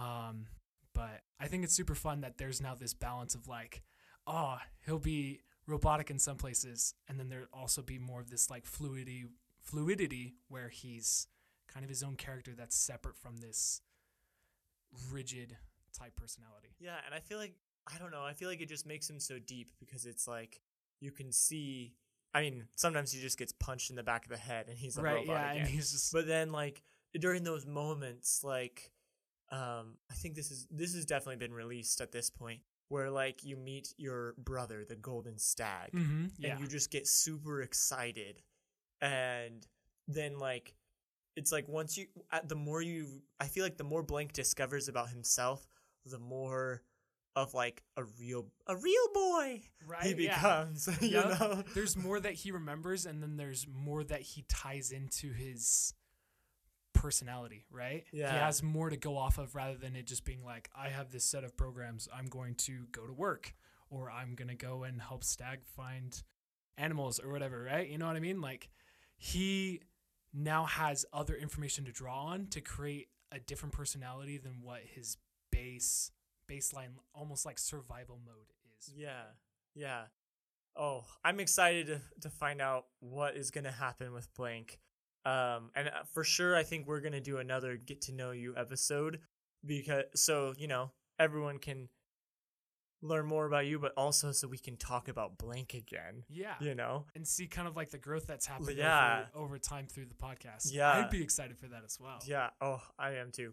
Um, 0.00 0.46
but 0.94 1.20
I 1.38 1.46
think 1.46 1.64
it's 1.64 1.74
super 1.74 1.94
fun 1.94 2.22
that 2.22 2.38
there's 2.38 2.60
now 2.60 2.74
this 2.74 2.94
balance 2.94 3.34
of 3.34 3.46
like, 3.46 3.82
oh, 4.26 4.56
he'll 4.86 4.98
be 4.98 5.40
robotic 5.66 6.10
in 6.10 6.18
some 6.18 6.36
places, 6.36 6.94
and 7.08 7.18
then 7.18 7.28
there'll 7.28 7.46
also 7.52 7.82
be 7.82 7.98
more 7.98 8.20
of 8.20 8.30
this 8.30 8.50
like 8.50 8.66
fluidity, 8.66 9.26
fluidity 9.60 10.34
where 10.48 10.68
he's 10.68 11.28
kind 11.72 11.84
of 11.84 11.90
his 11.90 12.02
own 12.02 12.16
character 12.16 12.52
that's 12.56 12.76
separate 12.76 13.16
from 13.16 13.36
this 13.36 13.80
rigid 15.10 15.56
type 15.96 16.14
personality. 16.16 16.74
Yeah, 16.80 16.96
and 17.06 17.14
I 17.14 17.20
feel 17.20 17.38
like 17.38 17.54
I 17.92 17.98
don't 17.98 18.10
know. 18.10 18.22
I 18.22 18.32
feel 18.32 18.48
like 18.48 18.60
it 18.60 18.68
just 18.68 18.86
makes 18.86 19.08
him 19.08 19.20
so 19.20 19.38
deep 19.38 19.72
because 19.78 20.06
it's 20.06 20.26
like 20.26 20.60
you 21.00 21.10
can 21.10 21.32
see. 21.32 21.94
I 22.34 22.40
mean, 22.42 22.64
sometimes 22.76 23.12
he 23.12 23.20
just 23.20 23.38
gets 23.38 23.52
punched 23.52 23.90
in 23.90 23.96
the 23.96 24.02
back 24.02 24.24
of 24.24 24.30
the 24.30 24.36
head 24.38 24.66
and 24.68 24.78
he's 24.78 24.96
a 24.98 25.02
right? 25.02 25.14
robot 25.14 25.26
Yeah, 25.26 25.50
again. 25.52 25.60
and 25.62 25.68
he's 25.68 25.92
just 25.92 26.12
but 26.12 26.26
then 26.26 26.50
like 26.52 26.82
during 27.18 27.44
those 27.44 27.66
moments 27.66 28.42
like 28.42 28.90
um 29.50 29.98
i 30.10 30.14
think 30.14 30.34
this 30.34 30.50
is 30.50 30.66
this 30.70 30.94
has 30.94 31.04
definitely 31.04 31.36
been 31.36 31.52
released 31.52 32.00
at 32.00 32.10
this 32.10 32.30
point 32.30 32.60
where 32.88 33.10
like 33.10 33.44
you 33.44 33.54
meet 33.54 33.92
your 33.98 34.32
brother 34.38 34.82
the 34.88 34.96
golden 34.96 35.36
stag 35.36 35.90
Mhm, 35.94 36.30
yeah, 36.38 36.52
and 36.52 36.60
you 36.60 36.66
just 36.66 36.90
get 36.90 37.06
super 37.06 37.60
excited 37.60 38.40
and 39.02 39.66
then 40.08 40.38
like 40.38 40.74
it's 41.36 41.52
like 41.52 41.68
once 41.68 41.98
you 41.98 42.06
the 42.46 42.54
more 42.54 42.80
you 42.80 43.22
i 43.40 43.46
feel 43.46 43.62
like 43.64 43.76
the 43.76 43.84
more 43.84 44.02
blank 44.02 44.32
discovers 44.32 44.88
about 44.88 45.10
himself 45.10 45.66
the 46.06 46.18
more 46.18 46.82
of 47.34 47.54
like 47.54 47.82
a 47.96 48.04
real 48.20 48.46
a 48.66 48.76
real 48.76 49.08
boy 49.14 49.62
right. 49.86 50.04
he 50.04 50.24
yeah. 50.24 50.34
becomes 50.34 50.88
you 51.00 51.08
Yep. 51.08 51.40
know 51.40 51.62
there's 51.74 51.96
more 51.96 52.20
that 52.20 52.34
he 52.34 52.50
remembers 52.50 53.06
and 53.06 53.22
then 53.22 53.36
there's 53.36 53.66
more 53.72 54.04
that 54.04 54.20
he 54.20 54.44
ties 54.48 54.90
into 54.92 55.32
his 55.32 55.94
personality 56.92 57.64
right 57.70 58.04
Yeah. 58.12 58.30
he 58.32 58.38
has 58.38 58.62
more 58.62 58.90
to 58.90 58.96
go 58.96 59.16
off 59.16 59.38
of 59.38 59.54
rather 59.54 59.76
than 59.76 59.96
it 59.96 60.06
just 60.06 60.24
being 60.24 60.44
like 60.44 60.68
i 60.76 60.88
have 60.88 61.10
this 61.10 61.24
set 61.24 61.42
of 61.42 61.56
programs 61.56 62.06
i'm 62.14 62.26
going 62.26 62.54
to 62.56 62.86
go 62.92 63.06
to 63.06 63.12
work 63.12 63.54
or 63.90 64.10
i'm 64.10 64.34
going 64.34 64.48
to 64.48 64.54
go 64.54 64.82
and 64.84 65.00
help 65.00 65.24
stag 65.24 65.60
find 65.64 66.22
animals 66.76 67.18
or 67.18 67.32
whatever 67.32 67.62
right 67.62 67.88
you 67.88 67.96
know 67.98 68.06
what 68.06 68.16
i 68.16 68.20
mean 68.20 68.40
like 68.42 68.68
he 69.16 69.80
now 70.34 70.64
has 70.64 71.04
other 71.12 71.34
information 71.34 71.84
to 71.86 71.92
draw 71.92 72.26
on 72.26 72.46
to 72.48 72.60
create 72.60 73.08
a 73.32 73.38
different 73.40 73.72
personality 73.74 74.36
than 74.36 74.60
what 74.62 74.80
his 74.94 75.16
base 75.50 76.10
baseline 76.52 76.90
almost 77.14 77.46
like 77.46 77.58
survival 77.58 78.18
mode 78.24 78.52
is 78.78 78.92
Yeah, 78.96 79.22
yeah. 79.74 80.02
Oh, 80.76 81.04
I'm 81.24 81.38
excited 81.40 81.86
to, 81.88 82.00
to 82.22 82.30
find 82.30 82.60
out 82.60 82.86
what 83.00 83.36
is 83.36 83.50
going 83.50 83.64
to 83.64 83.70
happen 83.70 84.12
with 84.12 84.32
Blank. 84.34 84.78
Um, 85.24 85.70
and 85.76 85.88
uh, 85.88 86.02
for 86.12 86.24
sure, 86.24 86.56
I 86.56 86.62
think 86.62 86.86
we're 86.86 87.00
going 87.00 87.12
to 87.12 87.20
do 87.20 87.38
another 87.38 87.76
get 87.76 88.00
to 88.02 88.12
know 88.12 88.30
you 88.32 88.54
episode 88.56 89.20
because 89.64 90.04
so 90.14 90.54
you 90.56 90.66
know 90.66 90.90
everyone 91.18 91.58
can 91.58 91.88
learn 93.02 93.26
more 93.26 93.46
about 93.46 93.66
you, 93.66 93.78
but 93.78 93.92
also 93.96 94.32
so 94.32 94.46
we 94.48 94.58
can 94.58 94.76
talk 94.76 95.08
about 95.08 95.36
Blank 95.36 95.74
again. 95.74 96.22
yeah 96.28 96.54
You 96.60 96.74
know, 96.74 97.06
and 97.14 97.26
see 97.26 97.46
kind 97.48 97.66
of 97.68 97.76
like 97.76 97.90
the 97.90 97.98
growth 97.98 98.26
that's 98.26 98.46
happened 98.46 98.76
Yeah. 98.76 99.24
over, 99.34 99.44
over 99.46 99.58
time 99.58 99.86
through 99.88 100.06
the 100.06 100.14
podcast. 100.14 100.72
Yeah. 100.72 100.90
I'd 100.92 101.10
be 101.10 101.22
excited 101.22 101.58
for 101.58 101.66
that 101.68 101.82
as 101.84 101.98
well. 102.00 102.18
yeah. 102.26 102.50
Oh, 102.60 102.80
I 102.98 103.14
am 103.16 103.30
too. 103.32 103.52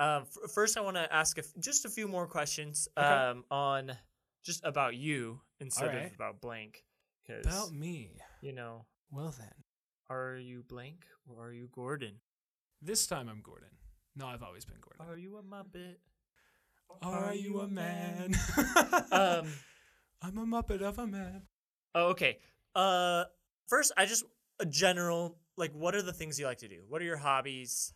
Um, 0.00 0.22
f- 0.22 0.50
first, 0.52 0.76
I 0.76 0.80
want 0.80 0.96
to 0.96 1.12
ask 1.12 1.36
a 1.38 1.40
f- 1.40 1.52
just 1.58 1.84
a 1.84 1.88
few 1.90 2.06
more 2.08 2.26
questions. 2.26 2.88
Okay. 2.96 3.06
Um, 3.06 3.44
on 3.50 3.92
just 4.44 4.64
about 4.64 4.94
you 4.96 5.40
instead 5.60 5.88
Alright. 5.88 6.06
of 6.06 6.14
about 6.14 6.40
Blank, 6.40 6.84
because 7.26 7.46
About 7.46 7.72
me. 7.72 8.12
you 8.40 8.52
know. 8.52 8.86
Well 9.10 9.34
then, 9.38 9.54
Are 10.10 10.36
you 10.36 10.62
blank 10.68 11.04
or 11.26 11.46
are 11.48 11.52
you 11.52 11.68
Gordon? 11.72 12.20
this 12.80 13.06
time 13.06 13.28
I'm 13.28 13.40
Gordon. 13.42 13.70
No, 14.14 14.26
I've 14.26 14.42
always 14.42 14.64
been 14.64 14.76
Gordon. 14.80 15.12
Are 15.12 15.18
you 15.18 15.36
a 15.38 15.42
Muppet? 15.42 15.96
Are 17.02 17.34
you 17.34 17.60
a 17.60 17.68
man? 17.68 18.34
Um. 19.12 19.48
I'm 20.22 20.36
a 20.38 20.44
Muppet 20.46 20.80
of 20.82 20.98
a 20.98 21.06
man. 21.06 21.42
Oh, 21.94 22.08
okay. 22.08 22.38
Uh. 22.74 23.24
First, 23.68 23.92
I 23.96 24.06
just 24.06 24.24
a 24.60 24.66
general 24.66 25.38
like, 25.56 25.72
what 25.72 25.94
are 25.94 26.02
the 26.02 26.12
things 26.12 26.38
you 26.38 26.46
like 26.46 26.58
to 26.58 26.68
do? 26.68 26.82
What 26.88 27.02
are 27.02 27.04
your 27.04 27.16
hobbies? 27.16 27.92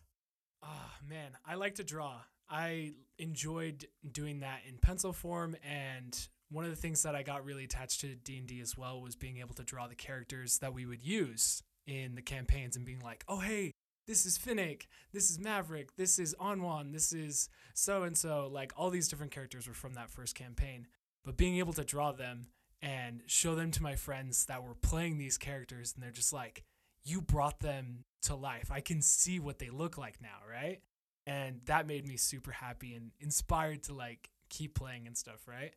Ah, 0.63 0.95
man, 1.07 1.31
I 1.45 1.55
like 1.55 1.75
to 1.75 1.83
draw. 1.83 2.21
I 2.49 2.93
enjoyed 3.17 3.87
doing 4.09 4.39
that 4.39 4.61
in 4.67 4.77
pencil 4.77 5.13
form 5.13 5.55
and 5.63 6.27
one 6.49 6.65
of 6.65 6.71
the 6.71 6.77
things 6.77 7.01
that 7.03 7.15
I 7.15 7.23
got 7.23 7.45
really 7.45 7.63
attached 7.63 8.01
to 8.01 8.15
D&D 8.15 8.61
as 8.61 8.77
well 8.77 9.01
was 9.01 9.15
being 9.15 9.39
able 9.39 9.55
to 9.55 9.63
draw 9.63 9.87
the 9.87 9.95
characters 9.95 10.59
that 10.59 10.73
we 10.73 10.85
would 10.85 11.03
use 11.03 11.63
in 11.87 12.13
the 12.15 12.21
campaigns 12.21 12.75
and 12.75 12.85
being 12.85 12.99
like, 12.99 13.25
"Oh, 13.27 13.39
hey, 13.39 13.71
this 14.07 14.25
is 14.25 14.37
Finnick, 14.37 14.83
this 15.11 15.31
is 15.31 15.39
Maverick, 15.39 15.95
this 15.95 16.19
is 16.19 16.35
Onwan, 16.39 16.93
this 16.93 17.11
is 17.11 17.49
so 17.73 18.03
and 18.03 18.15
so." 18.15 18.47
Like 18.51 18.71
all 18.77 18.91
these 18.91 19.07
different 19.07 19.31
characters 19.31 19.67
were 19.67 19.73
from 19.73 19.93
that 19.95 20.11
first 20.11 20.35
campaign. 20.35 20.87
But 21.23 21.37
being 21.37 21.57
able 21.57 21.73
to 21.73 21.83
draw 21.83 22.11
them 22.11 22.47
and 22.81 23.23
show 23.25 23.55
them 23.55 23.71
to 23.71 23.83
my 23.83 23.95
friends 23.95 24.45
that 24.45 24.63
were 24.63 24.75
playing 24.75 25.17
these 25.17 25.37
characters 25.37 25.93
and 25.93 26.03
they're 26.03 26.11
just 26.11 26.33
like, 26.33 26.63
"You 27.03 27.21
brought 27.21 27.59
them 27.59 28.05
to 28.23 28.35
life. 28.35 28.71
I 28.71 28.79
can 28.81 29.01
see 29.01 29.39
what 29.39 29.59
they 29.59 29.69
look 29.69 29.97
like 29.97 30.21
now, 30.21 30.39
right?" 30.49 30.81
and 31.25 31.61
that 31.67 31.87
made 31.87 32.05
me 32.05 32.17
super 32.17 32.51
happy 32.51 32.93
and 32.95 33.11
inspired 33.21 33.81
to 33.83 33.93
like 33.93 34.29
keep 34.49 34.75
playing 34.75 35.07
and 35.07 35.17
stuff 35.17 35.47
right 35.47 35.73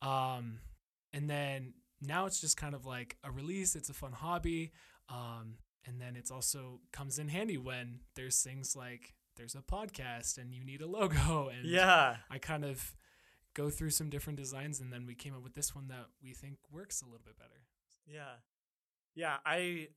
um 0.00 0.60
and 1.12 1.28
then 1.28 1.74
now 2.00 2.24
it's 2.24 2.40
just 2.40 2.56
kind 2.56 2.74
of 2.74 2.86
like 2.86 3.18
a 3.22 3.30
release 3.30 3.76
it's 3.76 3.90
a 3.90 3.92
fun 3.92 4.12
hobby 4.12 4.72
um 5.10 5.56
and 5.86 6.00
then 6.00 6.16
it's 6.16 6.30
also 6.30 6.80
comes 6.90 7.18
in 7.18 7.28
handy 7.28 7.58
when 7.58 8.00
there's 8.16 8.40
things 8.40 8.74
like 8.74 9.12
there's 9.36 9.54
a 9.54 9.58
podcast 9.60 10.38
and 10.38 10.54
you 10.54 10.64
need 10.64 10.80
a 10.80 10.86
logo 10.86 11.48
and 11.54 11.66
Yeah. 11.68 12.16
i 12.30 12.38
kind 12.38 12.64
of 12.64 12.94
go 13.52 13.68
through 13.68 13.90
some 13.90 14.08
different 14.08 14.38
designs 14.38 14.80
and 14.80 14.90
then 14.90 15.04
we 15.04 15.14
came 15.14 15.34
up 15.34 15.42
with 15.44 15.52
this 15.52 15.74
one 15.74 15.88
that 15.88 16.06
we 16.22 16.32
think 16.32 16.56
works 16.72 17.02
a 17.02 17.04
little 17.04 17.20
bit 17.22 17.36
better 17.36 17.60
Yeah. 18.06 18.36
Yeah. 19.14 19.36
I. 19.44 19.88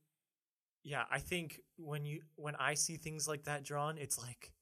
Yeah, 0.84 1.04
I 1.10 1.18
think 1.18 1.60
when 1.76 2.04
you 2.04 2.22
when 2.36 2.56
I 2.56 2.74
see 2.74 2.96
things 2.96 3.28
like 3.28 3.44
that 3.44 3.64
drawn, 3.64 3.98
it's 3.98 4.18
like, 4.18 4.52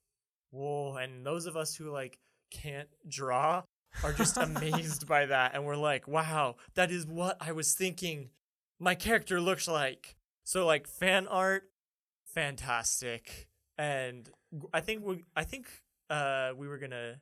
whoa! 0.50 0.96
And 0.96 1.24
those 1.24 1.46
of 1.46 1.56
us 1.56 1.74
who 1.74 1.90
like 1.90 2.18
can't 2.50 2.88
draw 3.08 3.62
are 4.04 4.12
just 4.12 4.36
amazed 4.36 5.06
by 5.06 5.26
that, 5.26 5.54
and 5.54 5.64
we're 5.64 5.76
like, 5.76 6.06
wow, 6.06 6.56
that 6.74 6.90
is 6.90 7.06
what 7.06 7.36
I 7.40 7.52
was 7.52 7.74
thinking 7.74 8.30
my 8.80 8.94
character 8.94 9.40
looks 9.40 9.68
like. 9.68 10.16
So 10.44 10.66
like 10.66 10.88
fan 10.88 11.28
art, 11.28 11.64
fantastic, 12.24 13.48
and 13.78 14.28
I 14.72 14.80
think 14.80 15.04
we 15.04 15.22
I 15.36 15.44
think 15.44 15.68
uh 16.08 16.52
we 16.56 16.66
were 16.66 16.78
gonna 16.78 17.20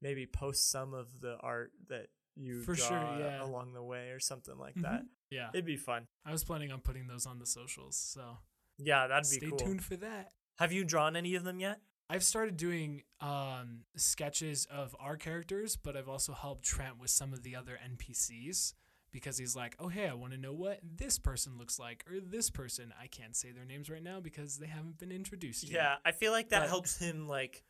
maybe 0.00 0.26
post 0.26 0.70
some 0.70 0.94
of 0.94 1.20
the 1.20 1.36
art 1.40 1.72
that 1.88 2.06
you 2.38 2.62
For 2.62 2.74
sure, 2.74 3.16
yeah. 3.18 3.42
along 3.44 3.72
the 3.72 3.82
way 3.82 4.10
or 4.10 4.20
something 4.20 4.56
like 4.58 4.74
that. 4.76 5.02
yeah 5.30 5.48
It'd 5.52 5.64
be 5.66 5.76
fun. 5.76 6.06
i 6.24 6.32
was 6.32 6.44
planning 6.44 6.70
on 6.72 6.80
putting 6.80 7.06
those 7.06 7.26
on 7.26 7.38
the 7.38 7.46
socials 7.46 7.96
so 7.96 8.38
Yeah, 8.78 9.06
that'd 9.08 9.28
be 9.30 9.46
cool. 9.48 9.58
Stay 9.58 9.64
tuned 9.66 9.84
for 9.84 9.96
that. 9.96 10.32
Have 10.58 10.72
you 10.72 10.84
drawn 10.84 11.16
any 11.16 11.34
of 11.34 11.44
them 11.44 11.58
yet? 11.60 11.80
I've 12.10 12.24
started 12.24 12.56
doing 12.56 13.02
um, 13.20 13.80
sketches 13.96 14.66
of 14.70 14.96
our 14.98 15.16
characters, 15.16 15.76
but 15.76 15.96
I've 15.96 16.08
also 16.08 16.32
helped 16.32 16.64
Trent 16.64 16.98
with 16.98 17.10
some 17.10 17.32
of 17.34 17.42
the 17.42 17.54
other 17.56 17.78
NPCs 17.92 18.72
because 19.12 19.36
he's 19.36 19.54
like, 19.56 19.74
oh, 19.78 19.88
hey, 19.88 20.06
I 20.08 20.14
want 20.14 20.32
to 20.32 20.38
know 20.38 20.52
what 20.54 20.80
this 20.82 21.18
person 21.18 21.58
looks 21.58 21.78
like 21.78 22.04
or 22.10 22.18
this 22.20 22.48
person. 22.50 22.94
I 23.02 23.08
can't 23.08 23.36
say 23.36 23.52
their 23.52 23.64
names 23.66 23.90
right 23.90 24.02
now 24.02 24.20
because 24.20 24.56
they 24.58 24.66
haven't 24.68 24.98
been 24.98 25.12
introduced 25.12 25.64
yet. 25.64 25.72
Yeah, 25.72 25.94
I 26.04 26.12
feel 26.12 26.32
like 26.32 26.48
that 26.50 26.60
But- 26.60 26.68
helps 26.70 26.96
him 26.98 27.28
like 27.28 27.62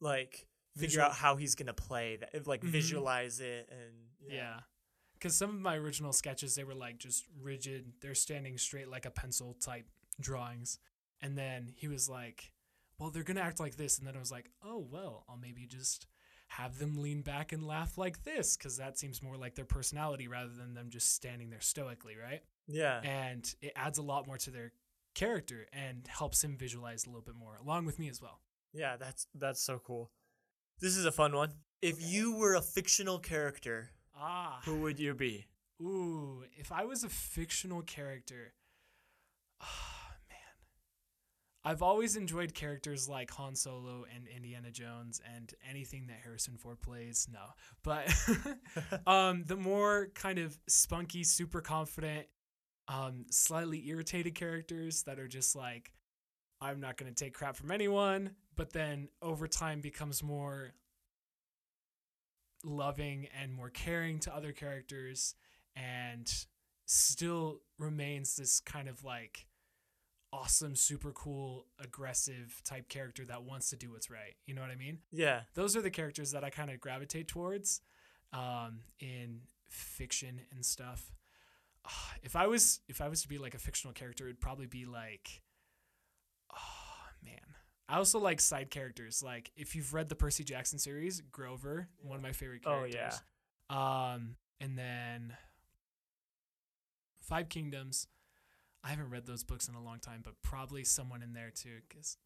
like 0.00 0.46
figure 0.76 0.86
Visual- 0.88 1.06
out 1.06 1.14
how 1.16 1.36
he's 1.36 1.54
gonna 1.54 1.72
play 1.74 2.16
that 2.16 2.46
like 2.46 2.62
Mhm. 2.62 2.68
visualize 2.70 3.40
it 3.40 3.68
and 3.70 3.94
Yeah. 4.28 4.60
Because 5.14 5.34
some 5.34 5.50
of 5.50 5.60
my 5.60 5.76
original 5.76 6.12
sketches, 6.12 6.54
they 6.54 6.64
were 6.64 6.74
like 6.74 6.98
just 6.98 7.26
rigid. 7.40 8.00
They're 8.00 8.14
standing 8.14 8.58
straight 8.58 8.88
like 8.88 9.06
a 9.06 9.10
pencil 9.10 9.54
type 9.54 9.88
drawings. 10.20 10.78
And 11.22 11.38
then 11.38 11.72
he 11.76 11.88
was 11.88 12.08
like, 12.08 12.52
well, 12.98 13.10
they're 13.10 13.22
going 13.22 13.36
to 13.38 13.42
act 13.42 13.58
like 13.58 13.76
this. 13.76 13.96
And 13.98 14.06
then 14.06 14.14
I 14.14 14.18
was 14.18 14.30
like, 14.30 14.50
oh, 14.62 14.78
well, 14.78 15.24
I'll 15.28 15.36
maybe 15.38 15.66
just 15.66 16.06
have 16.48 16.78
them 16.78 17.00
lean 17.00 17.22
back 17.22 17.52
and 17.52 17.66
laugh 17.66 17.96
like 17.96 18.24
this 18.24 18.56
because 18.58 18.76
that 18.76 18.98
seems 18.98 19.22
more 19.22 19.36
like 19.38 19.54
their 19.54 19.64
personality 19.64 20.28
rather 20.28 20.52
than 20.52 20.74
them 20.74 20.90
just 20.90 21.12
standing 21.14 21.48
there 21.50 21.60
stoically, 21.62 22.16
right? 22.16 22.44
yeah. 22.66 23.00
And 23.00 23.52
it 23.62 23.72
adds 23.74 23.96
a 23.98 24.02
lot 24.02 24.26
more 24.26 24.36
to 24.38 24.50
their 24.50 24.72
character 25.14 25.66
and 25.72 26.06
helps 26.08 26.44
him 26.44 26.56
visualize 26.58 27.04
a 27.04 27.08
little 27.08 27.22
bit 27.22 27.34
more, 27.36 27.56
along 27.56 27.86
with 27.86 27.98
me 27.98 28.08
as 28.10 28.20
well. 28.20 28.42
Yeah, 28.74 28.96
that's 28.96 29.26
that's 29.34 29.62
so 29.62 29.78
cool. 29.78 30.10
This 30.80 30.96
is 30.96 31.04
a 31.06 31.12
fun 31.12 31.34
one. 31.34 31.52
If 31.82 31.96
you 32.00 32.36
were 32.36 32.54
a 32.54 32.60
fictional 32.62 33.18
character, 33.18 33.90
Ah. 34.14 34.60
who 34.64 34.80
would 34.80 34.98
you 34.98 35.14
be? 35.14 35.46
Ooh, 35.80 36.44
if 36.56 36.72
I 36.72 36.84
was 36.84 37.04
a 37.04 37.08
fictional 37.08 37.82
character, 37.82 38.54
oh, 39.60 40.08
man. 40.28 40.38
I've 41.64 41.82
always 41.82 42.16
enjoyed 42.16 42.54
characters 42.54 43.08
like 43.08 43.30
Han 43.32 43.54
Solo 43.54 44.04
and 44.14 44.26
Indiana 44.26 44.70
Jones 44.70 45.20
and 45.34 45.52
anything 45.68 46.06
that 46.06 46.18
Harrison 46.24 46.56
Ford 46.56 46.80
plays. 46.80 47.28
No, 47.30 47.44
but 47.82 48.12
um, 49.06 49.44
the 49.46 49.56
more 49.56 50.08
kind 50.14 50.38
of 50.38 50.58
spunky, 50.68 51.24
super 51.24 51.60
confident, 51.60 52.26
um, 52.88 53.26
slightly 53.30 53.86
irritated 53.88 54.34
characters 54.34 55.02
that 55.04 55.18
are 55.18 55.28
just 55.28 55.54
like, 55.56 55.92
I'm 56.60 56.80
not 56.80 56.96
going 56.96 57.12
to 57.12 57.24
take 57.24 57.34
crap 57.34 57.56
from 57.56 57.70
anyone, 57.70 58.30
but 58.56 58.72
then 58.72 59.08
over 59.22 59.46
time 59.46 59.80
becomes 59.80 60.22
more 60.22 60.72
loving 62.64 63.28
and 63.40 63.52
more 63.52 63.70
caring 63.70 64.18
to 64.20 64.34
other 64.34 64.52
characters 64.52 65.34
and 65.76 66.32
still 66.86 67.60
remains 67.78 68.36
this 68.36 68.60
kind 68.60 68.88
of 68.88 69.04
like 69.04 69.46
awesome, 70.32 70.74
super 70.74 71.12
cool, 71.12 71.66
aggressive 71.82 72.60
type 72.64 72.88
character 72.88 73.24
that 73.24 73.42
wants 73.44 73.70
to 73.70 73.76
do 73.76 73.92
what's 73.92 74.10
right. 74.10 74.34
You 74.46 74.54
know 74.54 74.60
what 74.62 74.70
I 74.70 74.76
mean? 74.76 74.98
Yeah. 75.12 75.42
Those 75.54 75.76
are 75.76 75.82
the 75.82 75.90
characters 75.90 76.32
that 76.32 76.44
I 76.44 76.50
kind 76.50 76.70
of 76.70 76.80
gravitate 76.80 77.28
towards 77.28 77.80
um, 78.32 78.80
in 78.98 79.40
fiction 79.68 80.40
and 80.52 80.64
stuff. 80.64 81.12
Ah, 81.84 82.14
If 82.22 82.34
I 82.36 82.46
was 82.46 82.80
if 82.88 83.00
I 83.00 83.08
was 83.08 83.22
to 83.22 83.28
be 83.28 83.38
like 83.38 83.54
a 83.54 83.58
fictional 83.58 83.92
character, 83.94 84.24
it'd 84.24 84.40
probably 84.40 84.66
be 84.66 84.84
like, 84.86 85.42
oh 86.54 87.04
man. 87.24 87.40
I 87.88 87.96
also 87.98 88.18
like 88.18 88.40
side 88.40 88.70
characters. 88.70 89.22
Like 89.22 89.50
if 89.56 89.74
you've 89.76 89.94
read 89.94 90.08
the 90.08 90.14
Percy 90.16 90.44
Jackson 90.44 90.78
series, 90.78 91.20
Grover, 91.30 91.88
one 92.02 92.16
of 92.16 92.22
my 92.22 92.32
favorite 92.32 92.62
characters. 92.64 93.20
Oh, 93.70 93.74
yeah. 93.74 94.12
Um, 94.14 94.36
and 94.60 94.78
then 94.78 95.32
Five 97.22 97.48
Kingdoms. 97.48 98.06
I 98.84 98.90
haven't 98.90 99.10
read 99.10 99.26
those 99.26 99.42
books 99.42 99.68
in 99.68 99.74
a 99.74 99.82
long 99.82 99.98
time, 99.98 100.20
but 100.22 100.34
probably 100.42 100.84
someone 100.84 101.22
in 101.22 101.32
there 101.32 101.50
too, 101.50 101.78
because 101.88 102.16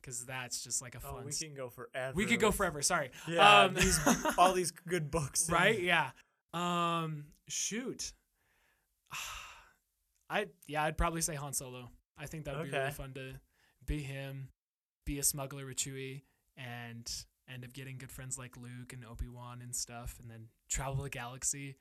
because 0.00 0.24
that's 0.26 0.62
just 0.62 0.80
like 0.82 0.94
a 0.94 1.00
fun. 1.00 1.10
Oh, 1.12 1.16
fun. 1.18 1.26
we 1.26 1.32
can 1.32 1.54
go 1.54 1.68
forever. 1.68 2.12
we 2.14 2.26
could 2.26 2.40
go 2.40 2.50
forever. 2.50 2.82
Sorry. 2.82 3.10
Yeah, 3.28 3.60
Um, 3.62 3.74
these 3.74 4.00
all 4.38 4.52
these 4.52 4.70
good 4.70 5.10
books. 5.10 5.48
right? 5.50 5.80
Yeah. 5.80 6.10
Um, 6.54 7.26
shoot. 7.48 8.12
I 10.30 10.46
yeah, 10.66 10.84
I'd 10.84 10.98
probably 10.98 11.20
say 11.20 11.34
Han 11.36 11.52
Solo. 11.52 11.90
I 12.18 12.26
think 12.26 12.44
that 12.44 12.56
would 12.56 12.70
be 12.70 12.76
really 12.76 12.90
fun 12.90 13.14
to 13.14 13.34
be 13.88 14.02
him, 14.02 14.50
be 15.04 15.18
a 15.18 15.22
smuggler 15.24 15.66
with 15.66 15.78
Chewie, 15.78 16.22
and 16.56 17.10
end 17.52 17.64
up 17.64 17.72
getting 17.72 17.98
good 17.98 18.12
friends 18.12 18.38
like 18.38 18.56
Luke 18.56 18.92
and 18.92 19.04
Obi 19.04 19.26
Wan 19.26 19.60
and 19.62 19.74
stuff, 19.74 20.16
and 20.20 20.30
then 20.30 20.48
travel 20.68 21.02
the 21.02 21.10
galaxy, 21.10 21.76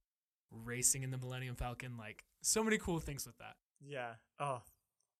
racing 0.52 1.04
in 1.04 1.12
the 1.12 1.18
Millennium 1.18 1.56
Falcon. 1.56 1.98
Like 1.98 2.24
so 2.42 2.64
many 2.64 2.78
cool 2.80 3.00
things 3.00 3.28
with 3.28 3.38
that. 3.38 3.58
Yeah. 3.86 4.14
Oh, 4.40 4.62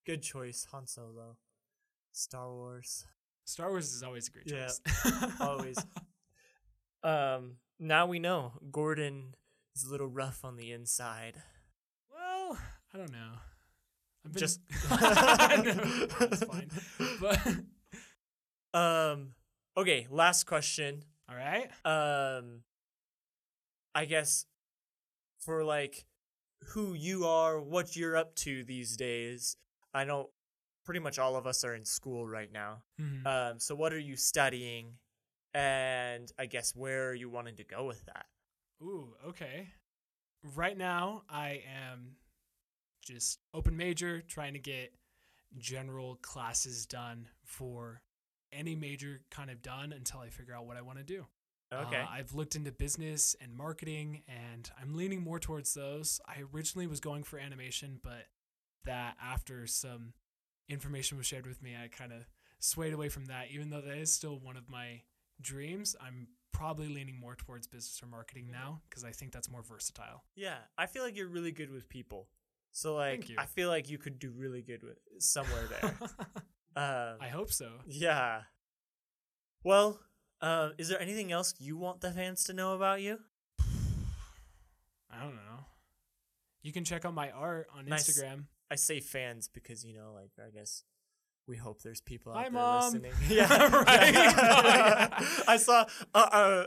good 0.06 0.24
choice, 0.24 0.66
Han 0.72 0.88
Solo. 0.88 1.38
Star 2.14 2.52
Wars. 2.52 3.06
Star 3.46 3.70
Wars 3.70 3.94
is 3.94 4.02
always 4.02 4.28
a 4.28 4.32
great 4.32 4.50
Yeah, 4.50 4.68
choice. 4.68 5.32
always. 5.40 5.78
Um. 7.04 7.58
Now 7.80 8.08
we 8.08 8.18
know 8.18 8.54
Gordon 8.72 9.36
is 9.76 9.84
a 9.84 9.92
little 9.92 10.08
rough 10.08 10.44
on 10.44 10.56
the 10.56 10.72
inside. 10.72 11.36
well, 12.12 12.58
I 12.94 12.98
don't 12.98 13.12
know. 13.12 13.34
I've 14.28 14.34
been 14.34 14.40
Just- 14.40 14.62
No, 14.90 16.28
it's 16.28 16.44
fine. 16.44 16.72
But 17.22 17.40
Um. 18.80 19.34
Okay. 19.76 20.08
Last 20.10 20.46
question. 20.46 21.04
all 21.30 21.36
right. 21.36 21.70
um 21.86 22.62
i 23.96 24.06
guess 24.06 24.46
for 25.40 25.64
like 25.64 26.06
who 26.74 26.94
you 26.94 27.26
are 27.26 27.60
what 27.60 27.96
you're 27.96 28.16
up 28.16 28.36
to 28.36 28.64
these 28.64 28.96
days 28.96 29.58
i 29.94 30.04
know 30.04 30.30
pretty 30.86 31.00
much 31.00 31.18
all 31.18 31.36
of 31.36 31.48
us 31.48 31.64
are 31.64 31.74
in 31.74 31.84
school 31.84 32.28
right 32.28 32.52
now 32.52 32.84
Mhm. 33.02 33.26
um 33.26 33.60
so 33.60 33.74
what 33.76 33.92
are 33.94 34.00
you 34.00 34.16
studying 34.16 34.94
and 35.56 36.32
i 36.38 36.46
guess 36.46 36.76
where 36.76 37.10
are 37.10 37.14
you 37.16 37.30
wanting 37.30 37.56
to 37.56 37.64
go 37.64 37.86
with 37.86 38.06
that 38.06 38.26
Ooh, 38.84 39.16
okay. 39.30 39.70
Right 40.56 40.78
now, 40.78 41.24
I 41.28 41.64
am 41.66 42.18
just 43.08 43.40
open 43.54 43.76
major, 43.78 44.22
trying 44.22 44.54
to 44.54 44.60
get 44.60 44.94
general 45.58 46.16
classes 46.22 46.86
done 46.86 47.28
for 47.44 48.02
any 48.52 48.76
major 48.76 49.22
kind 49.32 49.50
of 49.50 49.62
done 49.62 49.92
until 49.94 50.20
I 50.20 50.30
figure 50.30 50.54
out 50.54 50.66
what 50.66 50.78
I 50.78 50.82
want 50.82 50.98
to 51.00 51.04
do. 51.04 51.26
okay 51.74 52.02
Uh, 52.02 52.08
I've 52.10 52.34
looked 52.34 52.56
into 52.56 52.72
business 52.72 53.36
and 53.42 53.54
marketing, 53.56 54.24
and 54.28 54.70
I'm 54.82 54.96
leaning 54.96 55.22
more 55.22 55.40
towards 55.40 55.74
those. 55.74 56.20
I 56.28 56.44
originally 56.54 56.88
was 56.88 57.00
going 57.00 57.24
for 57.24 57.40
animation, 57.40 58.00
but 58.04 58.28
that 58.86 59.16
after 59.24 59.68
some 59.68 60.14
information 60.70 61.18
was 61.18 61.26
shared 61.28 61.46
with 61.48 61.62
me, 61.62 61.76
I 61.76 61.88
kind 61.88 62.12
of 62.14 62.20
swayed 62.60 62.94
away 62.94 63.10
from 63.10 63.26
that. 63.26 63.48
Even 63.52 63.70
though 63.70 63.82
that 63.82 63.98
is 63.98 64.12
still 64.14 64.40
one 64.40 64.56
of 64.58 64.70
my 64.70 65.02
dreams, 65.42 65.96
I'm 66.02 66.28
probably 66.54 66.88
leaning 66.88 67.20
more 67.20 67.36
towards 67.36 67.68
business 67.68 68.02
or 68.02 68.08
marketing 68.08 68.50
now 68.52 68.82
because 68.90 69.04
I 69.04 69.12
think 69.12 69.32
that's 69.32 69.50
more 69.50 69.62
versatile. 69.62 70.24
yeah 70.36 70.56
i 70.78 70.88
feel 70.88 71.04
like 71.04 71.16
you're 71.16 71.28
really 71.28 71.52
good 71.52 71.70
with 71.72 71.88
people 71.88 72.30
so 72.72 72.96
like 72.96 73.30
i 73.38 73.46
feel 73.46 73.70
like 73.70 73.90
you 73.90 73.98
could 73.98 74.20
do 74.20 74.32
really 74.36 74.62
good 74.62 74.84
with 74.84 74.98
somewhere 75.20 75.68
there 75.70 75.94
um 76.76 77.18
I 77.22 77.30
hope 77.30 77.52
so. 77.52 77.70
yeah 77.88 78.42
well 79.64 80.00
uh, 80.40 80.70
is 80.78 80.88
there 80.90 81.02
anything 81.02 81.32
else 81.32 81.56
you 81.58 81.78
want 81.78 82.02
the 82.02 82.12
fans 82.12 82.44
to 82.46 82.54
know 82.54 82.76
about 82.76 83.02
you 83.02 83.18
I 85.12 85.24
don't 85.24 85.36
know. 85.36 85.66
You 86.62 86.72
can 86.74 86.84
check 86.84 87.06
out 87.06 87.14
my 87.14 87.32
art 87.32 87.68
on. 87.76 87.86
Instagram. 87.86 88.46
I 88.70 88.76
say 88.76 89.00
fans 89.00 89.48
because 89.52 89.86
you 89.86 89.96
know, 89.96 90.12
like 90.14 90.32
I 90.46 90.50
guess 90.52 90.84
we 91.48 91.56
hope 91.56 91.82
there's 91.82 92.02
people 92.02 92.34
out 92.34 92.38
Hi, 92.38 92.44
there 92.44 92.52
Mom. 92.52 92.94
listening. 92.94 93.14
Yeah, 93.30 93.48
Right. 93.68 93.86
I 95.48 95.58
saw 95.58 95.86
uh, 96.14 96.18
uh, 96.32 96.66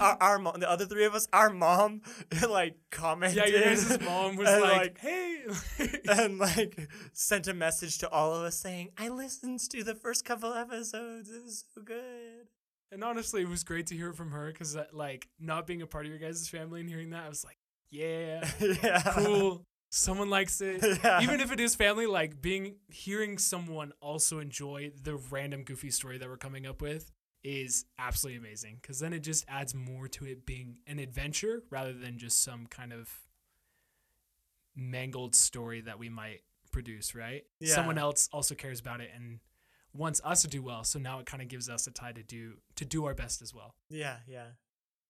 our, 0.00 0.16
our 0.20 0.38
mom, 0.38 0.60
the 0.60 0.70
other 0.70 0.86
three 0.86 1.04
of 1.04 1.14
us, 1.14 1.28
our 1.32 1.50
mom, 1.50 2.00
like 2.48 2.76
commented. 2.90 3.36
Yeah, 3.36 3.46
your 3.46 3.60
guys' 3.74 4.00
mom 4.00 4.36
was 4.36 4.48
and, 4.48 4.62
like, 4.62 4.98
"Hey." 4.98 5.44
and 6.08 6.38
like 6.38 6.88
sent 7.12 7.46
a 7.48 7.54
message 7.54 7.98
to 7.98 8.08
all 8.10 8.34
of 8.34 8.42
us 8.42 8.58
saying, 8.58 8.90
"I 8.96 9.08
listened 9.08 9.60
to 9.70 9.84
the 9.84 9.94
first 9.94 10.24
couple 10.24 10.52
episodes. 10.54 11.30
It 11.30 11.44
was 11.44 11.64
so 11.74 11.82
good." 11.82 12.48
And 12.90 13.04
honestly, 13.04 13.42
it 13.42 13.48
was 13.48 13.64
great 13.64 13.86
to 13.88 13.94
hear 13.94 14.14
from 14.14 14.30
her 14.30 14.50
because, 14.50 14.74
like, 14.92 15.28
not 15.38 15.66
being 15.66 15.82
a 15.82 15.86
part 15.86 16.06
of 16.06 16.10
your 16.10 16.18
guys' 16.18 16.48
family 16.48 16.80
and 16.80 16.88
hearing 16.88 17.10
that, 17.10 17.26
I 17.26 17.28
was 17.28 17.44
like, 17.44 17.58
yeah, 17.90 18.48
yeah, 18.60 19.02
cool. 19.14 19.66
Someone 19.90 20.30
likes 20.30 20.60
it. 20.60 20.82
Yeah. 21.04 21.22
Even 21.22 21.40
if 21.40 21.52
it 21.52 21.60
is 21.60 21.74
family, 21.74 22.06
like 22.06 22.40
being 22.40 22.76
hearing 22.88 23.38
someone 23.38 23.92
also 24.00 24.38
enjoy 24.38 24.92
the 25.02 25.16
random 25.16 25.62
goofy 25.64 25.90
story 25.90 26.18
that 26.18 26.28
we're 26.28 26.36
coming 26.36 26.66
up 26.66 26.82
with 26.82 27.10
is 27.44 27.84
absolutely 27.98 28.38
amazing 28.38 28.78
because 28.82 28.98
then 28.98 29.12
it 29.12 29.20
just 29.20 29.44
adds 29.48 29.74
more 29.74 30.08
to 30.08 30.26
it 30.26 30.44
being 30.44 30.78
an 30.86 30.98
adventure 30.98 31.62
rather 31.70 31.92
than 31.92 32.18
just 32.18 32.42
some 32.42 32.66
kind 32.66 32.92
of 32.92 33.08
mangled 34.74 35.34
story 35.34 35.80
that 35.82 35.98
we 35.98 36.08
might 36.08 36.42
produce, 36.72 37.14
right? 37.14 37.44
Yeah. 37.60 37.74
Someone 37.74 37.98
else 37.98 38.28
also 38.32 38.54
cares 38.54 38.80
about 38.80 39.00
it 39.00 39.10
and 39.14 39.40
wants 39.94 40.20
us 40.24 40.42
to 40.42 40.48
do 40.48 40.62
well, 40.62 40.84
so 40.84 40.98
now 40.98 41.18
it 41.20 41.26
kind 41.26 41.42
of 41.42 41.48
gives 41.48 41.68
us 41.68 41.86
a 41.86 41.90
tie 41.90 42.12
to 42.12 42.22
do 42.22 42.54
to 42.76 42.84
do 42.84 43.04
our 43.06 43.14
best 43.14 43.42
as 43.42 43.54
well. 43.54 43.74
Yeah, 43.88 44.16
yeah. 44.26 44.46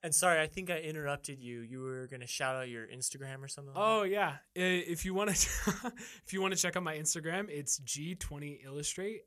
And 0.02 0.14
sorry, 0.14 0.40
I 0.40 0.46
think 0.46 0.70
I 0.70 0.78
interrupted 0.78 1.40
you. 1.40 1.61
You 1.61 1.80
were 1.80 2.06
gonna 2.06 2.26
shout 2.26 2.54
out 2.54 2.68
your 2.68 2.87
Instagram 2.87 3.42
or 3.42 3.48
something. 3.48 3.74
Like 3.74 3.82
Oh 3.84 4.02
yeah, 4.04 4.37
if 4.54 5.04
you 5.04 5.12
want 5.12 5.34
to, 5.34 5.92
if 6.24 6.32
you 6.32 6.40
want 6.40 6.54
to 6.54 6.61
check 6.61 6.76
out 6.76 6.82
my 6.82 6.96
Instagram, 6.96 7.48
it's 7.48 7.80
G20Illustrate, 7.80 9.20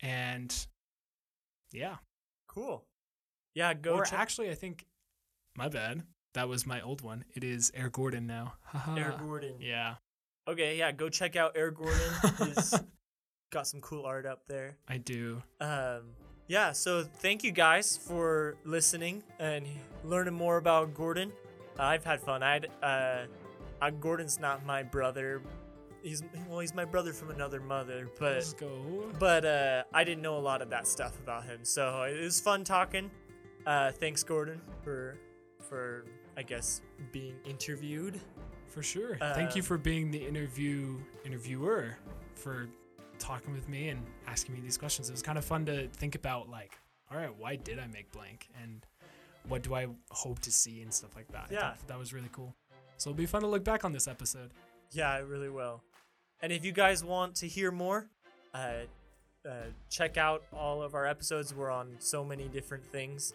and 0.00 0.66
yeah. 1.72 1.96
cool. 2.48 2.84
Yeah, 3.54 3.74
go. 3.74 3.94
or 3.94 4.04
check 4.04 4.18
actually, 4.18 4.50
I 4.50 4.54
think 4.54 4.86
my 5.56 5.68
bad. 5.68 6.02
That 6.34 6.48
was 6.48 6.66
my 6.66 6.80
old 6.80 7.02
one. 7.02 7.24
It 7.34 7.42
is 7.42 7.72
Air 7.74 7.90
Gordon 7.90 8.26
now. 8.26 8.54
Air 8.96 9.16
Gordon. 9.18 9.56
Yeah. 9.60 9.96
Okay, 10.48 10.78
yeah, 10.78 10.92
go 10.92 11.08
check 11.08 11.36
out 11.36 11.56
Air 11.56 11.70
Gordon. 11.70 12.12
He's 12.38 12.74
got 13.50 13.66
some 13.66 13.80
cool 13.80 14.06
art 14.06 14.26
up 14.26 14.46
there. 14.46 14.78
I 14.88 14.98
do. 14.98 15.42
Um, 15.60 16.14
yeah, 16.50 16.72
so 16.72 17.04
thank 17.04 17.44
you 17.44 17.52
guys 17.52 17.96
for 17.96 18.56
listening 18.64 19.22
and 19.38 19.64
learning 20.02 20.34
more 20.34 20.56
about 20.56 20.94
Gordon. 20.94 21.30
I've 21.78 22.02
had 22.02 22.20
fun. 22.20 22.42
I'd 22.42 22.66
uh, 22.82 23.26
uh 23.80 23.90
Gordon's 23.90 24.40
not 24.40 24.66
my 24.66 24.82
brother. 24.82 25.42
He's 26.02 26.24
well, 26.48 26.58
he's 26.58 26.74
my 26.74 26.84
brother 26.84 27.12
from 27.12 27.30
another 27.30 27.60
mother, 27.60 28.08
but 28.18 28.52
but 29.20 29.44
uh, 29.44 29.84
I 29.94 30.02
didn't 30.02 30.22
know 30.22 30.38
a 30.38 30.40
lot 30.40 30.60
of 30.60 30.70
that 30.70 30.88
stuff 30.88 31.16
about 31.20 31.44
him. 31.44 31.60
So 31.62 32.02
it 32.02 32.20
was 32.20 32.40
fun 32.40 32.64
talking. 32.64 33.12
Uh, 33.64 33.92
thanks, 33.92 34.24
Gordon, 34.24 34.60
for 34.82 35.18
for 35.68 36.04
I 36.36 36.42
guess 36.42 36.80
being 37.12 37.36
interviewed. 37.44 38.20
For 38.66 38.82
sure. 38.82 39.18
Thank 39.18 39.54
you 39.54 39.62
Uh, 39.62 39.66
for 39.66 39.78
being 39.78 40.10
the 40.10 40.26
interview 40.26 40.98
interviewer 41.24 41.96
for 42.34 42.68
talking 43.20 43.52
with 43.52 43.68
me 43.68 43.90
and 43.90 44.00
asking 44.26 44.54
me 44.56 44.60
these 44.60 44.76
questions. 44.76 45.08
It 45.08 45.12
was 45.12 45.22
kind 45.22 45.38
of 45.38 45.44
fun 45.44 45.64
to 45.66 45.86
think 45.88 46.14
about 46.16 46.48
like, 46.48 46.76
all 47.10 47.16
right, 47.16 47.30
why 47.38 47.54
did 47.56 47.78
I 47.78 47.86
make 47.86 48.10
blank 48.10 48.48
and 48.60 48.84
what 49.48 49.62
do 49.62 49.74
I 49.74 49.86
hope 50.10 50.38
to 50.40 50.50
see 50.52 50.82
and 50.82 50.92
stuff 50.92 51.14
like 51.16 51.28
that. 51.32 51.48
Yeah. 51.50 51.72
thought 51.74 51.88
that 51.88 51.98
was 51.98 52.12
really 52.12 52.28
cool. 52.32 52.54
So 52.98 53.10
it'll 53.10 53.16
be 53.18 53.26
fun 53.26 53.40
to 53.42 53.46
look 53.46 53.64
back 53.64 53.84
on 53.84 53.92
this 53.92 54.06
episode. 54.08 54.50
Yeah, 54.92 55.16
it 55.18 55.26
really 55.26 55.48
will. 55.48 55.82
And 56.42 56.52
if 56.52 56.64
you 56.64 56.72
guys 56.72 57.02
want 57.04 57.36
to 57.36 57.48
hear 57.48 57.70
more, 57.70 58.08
uh, 58.54 58.72
uh, 59.48 59.52
check 59.88 60.16
out 60.18 60.42
all 60.52 60.82
of 60.82 60.94
our 60.94 61.06
episodes. 61.06 61.54
We're 61.54 61.70
on 61.70 61.96
so 61.98 62.24
many 62.24 62.48
different 62.48 62.84
things. 62.84 63.32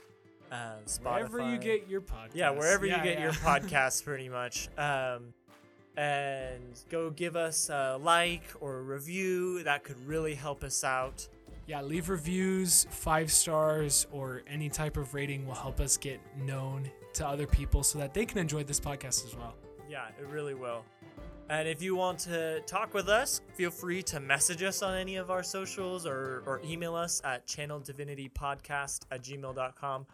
Uh, 0.51 0.75
Spotify. 0.85 1.03
Wherever 1.29 1.51
you 1.51 1.57
get 1.57 1.89
your 1.89 2.01
podcast. 2.01 2.31
yeah, 2.35 2.51
wherever 2.51 2.85
Yeah, 2.85 2.97
you 2.97 3.03
get 3.03 3.19
your 3.19 3.31
podcast, 3.33 4.03
pretty 4.03 4.29
much. 4.29 4.69
Um, 4.77 5.33
and 5.97 6.79
go 6.89 7.09
give 7.09 7.35
us 7.35 7.69
a 7.69 7.97
like 8.01 8.43
or 8.59 8.77
a 8.77 8.81
review. 8.81 9.63
That 9.63 9.83
could 9.83 9.99
really 10.05 10.35
help 10.35 10.63
us 10.63 10.83
out. 10.83 11.27
Yeah, 11.67 11.81
leave 11.81 12.09
reviews, 12.09 12.85
five 12.91 13.31
stars, 13.31 14.05
or 14.11 14.43
any 14.47 14.69
type 14.69 14.97
of 14.97 15.13
rating 15.13 15.47
will 15.47 15.55
help 15.55 15.79
us 15.79 15.97
get 15.97 16.19
known 16.37 16.91
to 17.13 17.27
other 17.27 17.47
people 17.47 17.81
so 17.81 17.97
that 17.97 18.13
they 18.13 18.25
can 18.25 18.37
enjoy 18.37 18.63
this 18.63 18.79
podcast 18.79 19.25
as 19.25 19.35
well. 19.35 19.55
Yeah, 19.89 20.07
it 20.19 20.27
really 20.27 20.53
will. 20.53 20.83
And 21.49 21.67
if 21.67 21.81
you 21.81 21.95
want 21.95 22.19
to 22.19 22.61
talk 22.61 22.93
with 22.93 23.07
us, 23.07 23.41
feel 23.53 23.69
free 23.69 24.01
to 24.03 24.19
message 24.19 24.63
us 24.63 24.81
on 24.81 24.95
any 24.95 25.15
of 25.15 25.29
our 25.29 25.43
socials 25.43 26.05
or, 26.05 26.43
or 26.45 26.61
email 26.65 26.95
us 26.95 27.21
at 27.23 27.45
channeldivinitypodcast 27.47 29.01
at 29.11 29.23
gmail.com. 29.23 30.05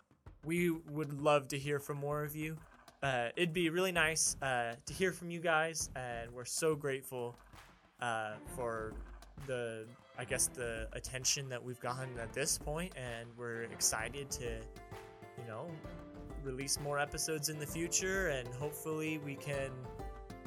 We 0.45 0.71
would 0.71 1.13
love 1.13 1.47
to 1.49 1.57
hear 1.57 1.79
from 1.79 1.97
more 1.97 2.23
of 2.23 2.35
you. 2.35 2.57
Uh, 3.03 3.29
it'd 3.35 3.53
be 3.53 3.69
really 3.71 3.91
nice 3.91 4.37
uh, 4.43 4.73
to 4.85 4.93
hear 4.93 5.11
from 5.11 5.31
you 5.31 5.39
guys, 5.39 5.89
and 5.95 6.31
we're 6.31 6.45
so 6.45 6.75
grateful 6.75 7.35
uh, 7.99 8.33
for 8.55 8.93
the, 9.47 9.87
I 10.19 10.25
guess, 10.25 10.47
the 10.47 10.87
attention 10.93 11.49
that 11.49 11.63
we've 11.63 11.79
gotten 11.79 12.09
at 12.19 12.31
this 12.31 12.59
point, 12.59 12.93
and 12.95 13.27
we're 13.35 13.63
excited 13.63 14.29
to, 14.31 14.43
you 14.43 15.47
know, 15.47 15.65
release 16.43 16.79
more 16.79 16.99
episodes 16.99 17.49
in 17.49 17.57
the 17.57 17.65
future, 17.65 18.27
and 18.27 18.47
hopefully 18.49 19.19
we 19.25 19.33
can 19.33 19.71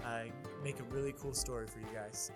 uh, 0.05 0.21
make 0.63 0.79
a 0.79 0.85
really 0.85 1.13
cool 1.19 1.35
story 1.35 1.67
for 1.67 1.81
you 1.81 1.93
guys. 1.93 2.31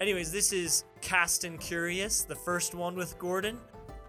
Anyways, 0.00 0.32
this 0.32 0.54
is 0.54 0.84
Cast 1.02 1.44
and 1.44 1.60
Curious, 1.60 2.22
the 2.22 2.34
first 2.34 2.74
one 2.74 2.96
with 2.96 3.18
Gordon. 3.18 3.58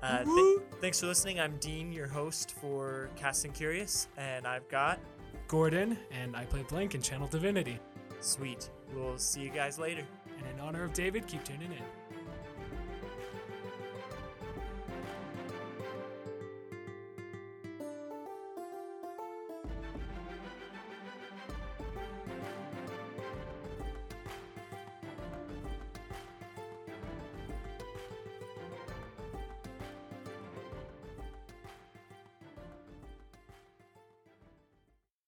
Uh, 0.02 0.24
th- 0.24 0.60
thanks 0.80 1.02
for 1.02 1.08
listening. 1.08 1.40
I'm 1.40 1.58
Dean, 1.58 1.92
your 1.92 2.08
host 2.08 2.52
for 2.62 3.10
Cast 3.18 3.44
and 3.44 3.54
Curious, 3.54 4.08
and 4.18 4.48
I've 4.48 4.68
got 4.70 5.00
Gordon, 5.54 6.00
and 6.10 6.36
I 6.36 6.46
play 6.46 6.64
Blank 6.64 6.96
in 6.96 7.02
Channel 7.04 7.28
Divinity. 7.28 7.78
Sweet. 8.22 8.72
We'll 8.92 9.20
see 9.20 9.42
you 9.42 9.52
guys 9.52 9.78
later. 9.78 10.02
And 10.40 10.48
in 10.52 10.60
honor 10.60 10.84
of 10.84 10.94
David, 10.94 11.28
keep 11.28 11.44
tuning 11.44 11.72
in. 11.72 11.78